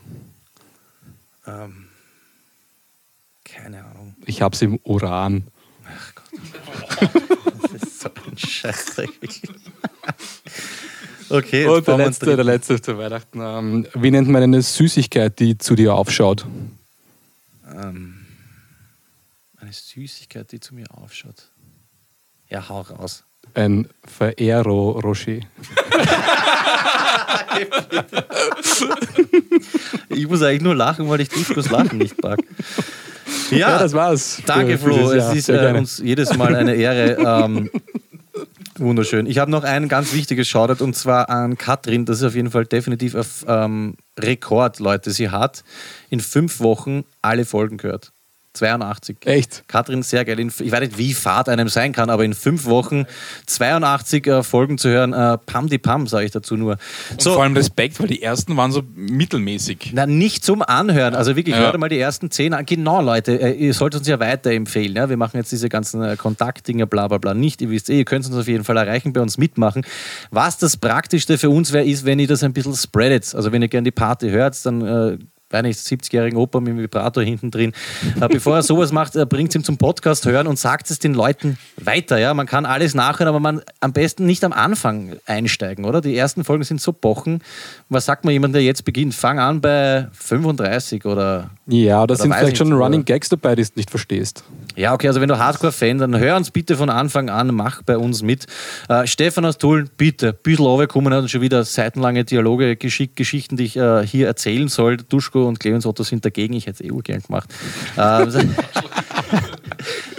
[3.44, 4.16] Keine Ahnung.
[4.26, 5.44] Ich hab's im Uran.
[7.62, 8.96] Das ist so ein Scheiß.
[11.30, 13.40] Okay, jetzt Und der letzte, der letzte zu Weihnachten.
[13.42, 16.46] Ähm, wie nennt man eine Süßigkeit, die zu dir aufschaut?
[17.70, 18.26] Ähm,
[19.58, 21.52] eine Süßigkeit, die zu mir aufschaut.
[22.50, 23.26] Ja, hau raus.
[23.54, 25.40] Ein Ferrero Rocher.
[30.10, 32.40] Ich muss eigentlich nur lachen, weil ich Duschkos Lachen nicht mag.
[33.52, 34.42] Ja, das war's.
[34.46, 35.12] Danke, für- für Flo.
[35.14, 37.18] dieses Es ist äh, uns jedes Mal eine Ehre.
[37.46, 37.70] Ähm,
[38.78, 39.26] wunderschön.
[39.26, 42.06] Ich habe noch ein ganz wichtiges Shoutout und zwar an Katrin.
[42.06, 45.12] Das ist auf jeden Fall definitiv auf ähm, Rekord, Leute.
[45.12, 45.64] Sie hat
[46.10, 48.12] in fünf Wochen alle Folgen gehört.
[48.58, 49.18] 82.
[49.26, 49.64] Echt?
[49.68, 50.40] Katrin, sehr geil.
[50.40, 53.06] Ich weiß nicht, wie fad einem sein kann, aber in fünf Wochen
[53.46, 56.78] 82 äh, Folgen zu hören, äh, Pam die Pam, sage ich dazu nur.
[57.12, 59.92] Und vor allem Respekt, weil die ersten waren so mittelmäßig.
[59.94, 61.16] Na, nicht zum Anhören.
[61.16, 61.62] Also wirklich, Ja.
[61.62, 62.66] hört mal die ersten zehn an.
[62.66, 64.96] Genau, Leute, äh, ihr sollt uns ja weiterempfehlen.
[64.96, 65.10] Ja?
[65.10, 67.62] Wir machen jetzt diese ganzen äh, Kontaktdinger, bla bla bla nicht.
[67.62, 69.84] Ihr wisst eh, ihr könnt uns auf jeden Fall erreichen, bei uns mitmachen.
[70.32, 73.34] Was das Praktischste für uns wäre, ist, wenn ihr das ein bisschen spreadet.
[73.36, 75.28] Also wenn ihr gerne die Party hört, dann...
[75.50, 77.72] Weiß nicht, 70-jährigen Opa mit dem Vibrator hinten drin.
[78.20, 81.14] Äh, bevor er sowas macht, äh, bringt ihn zum Podcast hören und sagt es den
[81.14, 82.18] Leuten weiter.
[82.18, 82.34] Ja?
[82.34, 86.02] Man kann alles nachhören, aber man am besten nicht am Anfang einsteigen, oder?
[86.02, 87.42] Die ersten Folgen sind so bochen.
[87.88, 89.16] Was sagt man jemand, der jetzt beginnt?
[89.16, 91.50] Fang an bei 35 oder.
[91.66, 94.44] Ja, da sind vielleicht nicht, schon Running Gags dabei, die du nicht verstehst.
[94.76, 97.98] Ja, okay, also wenn du Hardcore-Fan, dann hör uns bitte von Anfang an, mach bei
[97.98, 98.48] uns mit.
[98.90, 103.16] Äh, Stefan aus Tulln, bitte, ein bisschen runterkommen, hat uns schon wieder seitenlange Dialoge geschickt,
[103.16, 104.98] Geschichten, die ich äh, hier erzählen soll.
[104.98, 107.50] Duschko und Clemens Otto sind dagegen, ich hätte es eh urgern gemacht.
[107.98, 108.32] Ähm,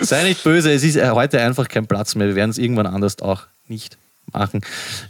[0.01, 2.29] sei nicht böse, es ist äh, heute einfach kein Platz mehr.
[2.29, 3.97] Wir werden es irgendwann anders auch nicht
[4.33, 4.61] machen.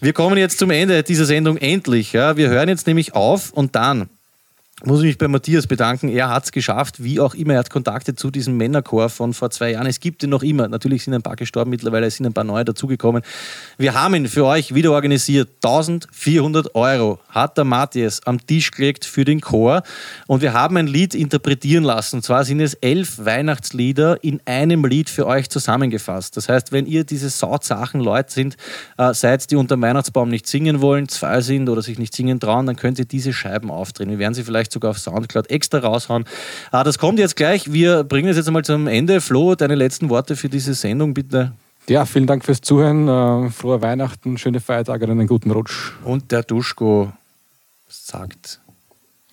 [0.00, 2.12] Wir kommen jetzt zum Ende dieser Sendung endlich.
[2.12, 2.36] Ja.
[2.36, 4.08] Wir hören jetzt nämlich auf und dann
[4.84, 6.08] muss ich mich bei Matthias bedanken.
[6.08, 7.54] Er hat es geschafft, wie auch immer.
[7.54, 9.88] Er hat Kontakte zu diesem Männerchor von vor zwei Jahren.
[9.88, 10.68] Es gibt ihn noch immer.
[10.68, 13.22] Natürlich sind ein paar gestorben, mittlerweile sind ein paar neue dazugekommen.
[13.76, 15.48] Wir haben ihn für euch wieder organisiert.
[15.64, 19.82] 1400 Euro hat der Matthias am Tisch gelegt für den Chor.
[20.28, 22.16] Und wir haben ein Lied interpretieren lassen.
[22.16, 26.36] Und zwar sind es elf Weihnachtslieder in einem Lied für euch zusammengefasst.
[26.36, 28.56] Das heißt, wenn ihr diese Sautsachen Leute sind,
[28.96, 32.38] äh, seid, die unter dem Weihnachtsbaum nicht singen wollen, zwei sind oder sich nicht singen
[32.38, 34.10] trauen, dann könnt ihr diese Scheiben aufdrehen.
[34.10, 36.24] Wir werden sie vielleicht sogar auf Soundcloud extra raushauen.
[36.70, 37.72] Ah, das kommt jetzt gleich.
[37.72, 39.20] Wir bringen es jetzt einmal zum Ende.
[39.20, 41.52] Flo, deine letzten Worte für diese Sendung, bitte.
[41.88, 43.08] Ja, vielen Dank fürs Zuhören.
[43.08, 45.92] Äh, frohe Weihnachten, schöne Feiertage und einen guten Rutsch.
[46.04, 47.12] Und der Duschko
[47.88, 48.60] sagt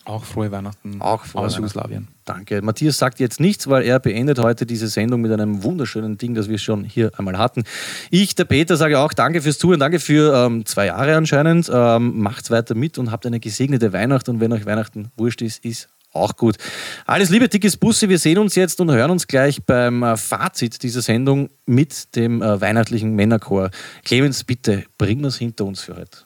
[0.05, 1.57] Auch frohe Weihnachten Auch frohe aus Weihnachten.
[1.57, 2.07] Jugoslawien.
[2.25, 2.61] Danke.
[2.61, 6.47] Matthias sagt jetzt nichts, weil er beendet heute diese Sendung mit einem wunderschönen Ding, das
[6.47, 7.63] wir schon hier einmal hatten.
[8.11, 11.69] Ich, der Peter, sage auch danke fürs Zuhören, danke für ähm, zwei Jahre anscheinend.
[11.73, 15.65] Ähm, macht's weiter mit und habt eine gesegnete Weihnacht und wenn euch Weihnachten wurscht ist,
[15.65, 16.57] ist auch gut.
[17.05, 18.07] Alles Liebe, dickes Bussi.
[18.07, 22.41] Wir sehen uns jetzt und hören uns gleich beim äh, Fazit dieser Sendung mit dem
[22.41, 23.69] äh, weihnachtlichen Männerchor.
[24.03, 26.24] Clemens, bitte, bring uns hinter uns für heute.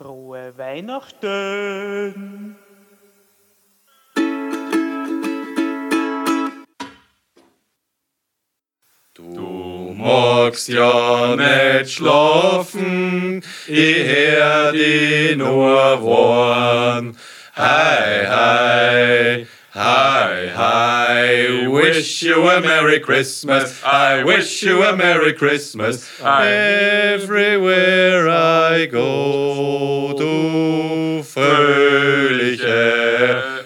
[0.00, 2.56] Frohe Weihnachten.
[9.12, 17.18] Du magst ja nicht schlafen, ich hör die nur warn.
[17.56, 26.10] Hi, hi, hi, hi, wish you a Merry Christmas, I wish you a Merry Christmas,
[26.20, 27.48] everywhere
[28.28, 32.60] I go, du fröhliche,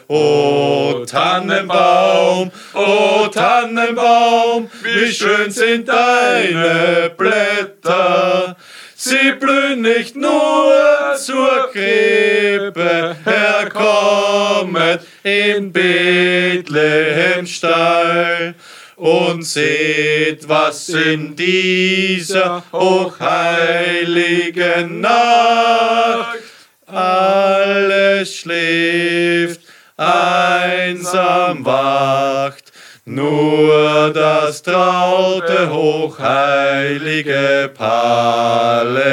[0.07, 8.57] O Tannenbaum, o Tannenbaum, wie schön sind deine Blätter.
[8.96, 13.16] Sie blühen nicht nur zur Krippe,
[14.95, 18.55] herkommet in Bethlehem Stall.
[18.97, 26.38] Und seht, was in dieser hochheiligen Nacht
[26.86, 29.62] alles schläft,
[29.97, 32.72] einsam wacht,
[33.05, 39.05] nur das traute hochheilige Halleluja,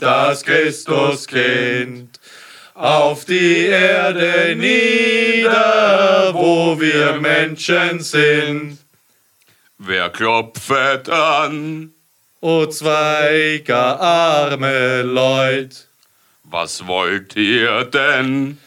[0.00, 2.18] das Christuskind
[2.74, 8.78] auf die Erde nieder, wo wir Menschen sind.
[9.78, 11.92] Wer klopfet an?
[12.40, 15.86] O zwei gar arme Leut,
[16.44, 18.58] Was wollt ihr denn?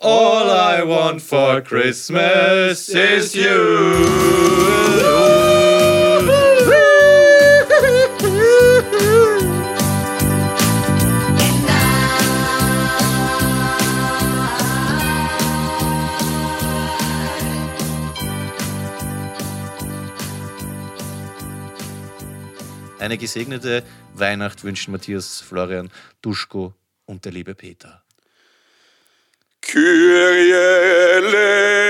[0.00, 4.77] all I want for Christmas is you.
[23.08, 23.82] eine gesegnete
[24.12, 25.90] Weihnacht wünschen Matthias, Florian,
[26.20, 26.74] Duschko
[27.06, 28.02] und der liebe Peter.
[29.62, 30.52] Kyrie
[31.16, 31.88] eleison.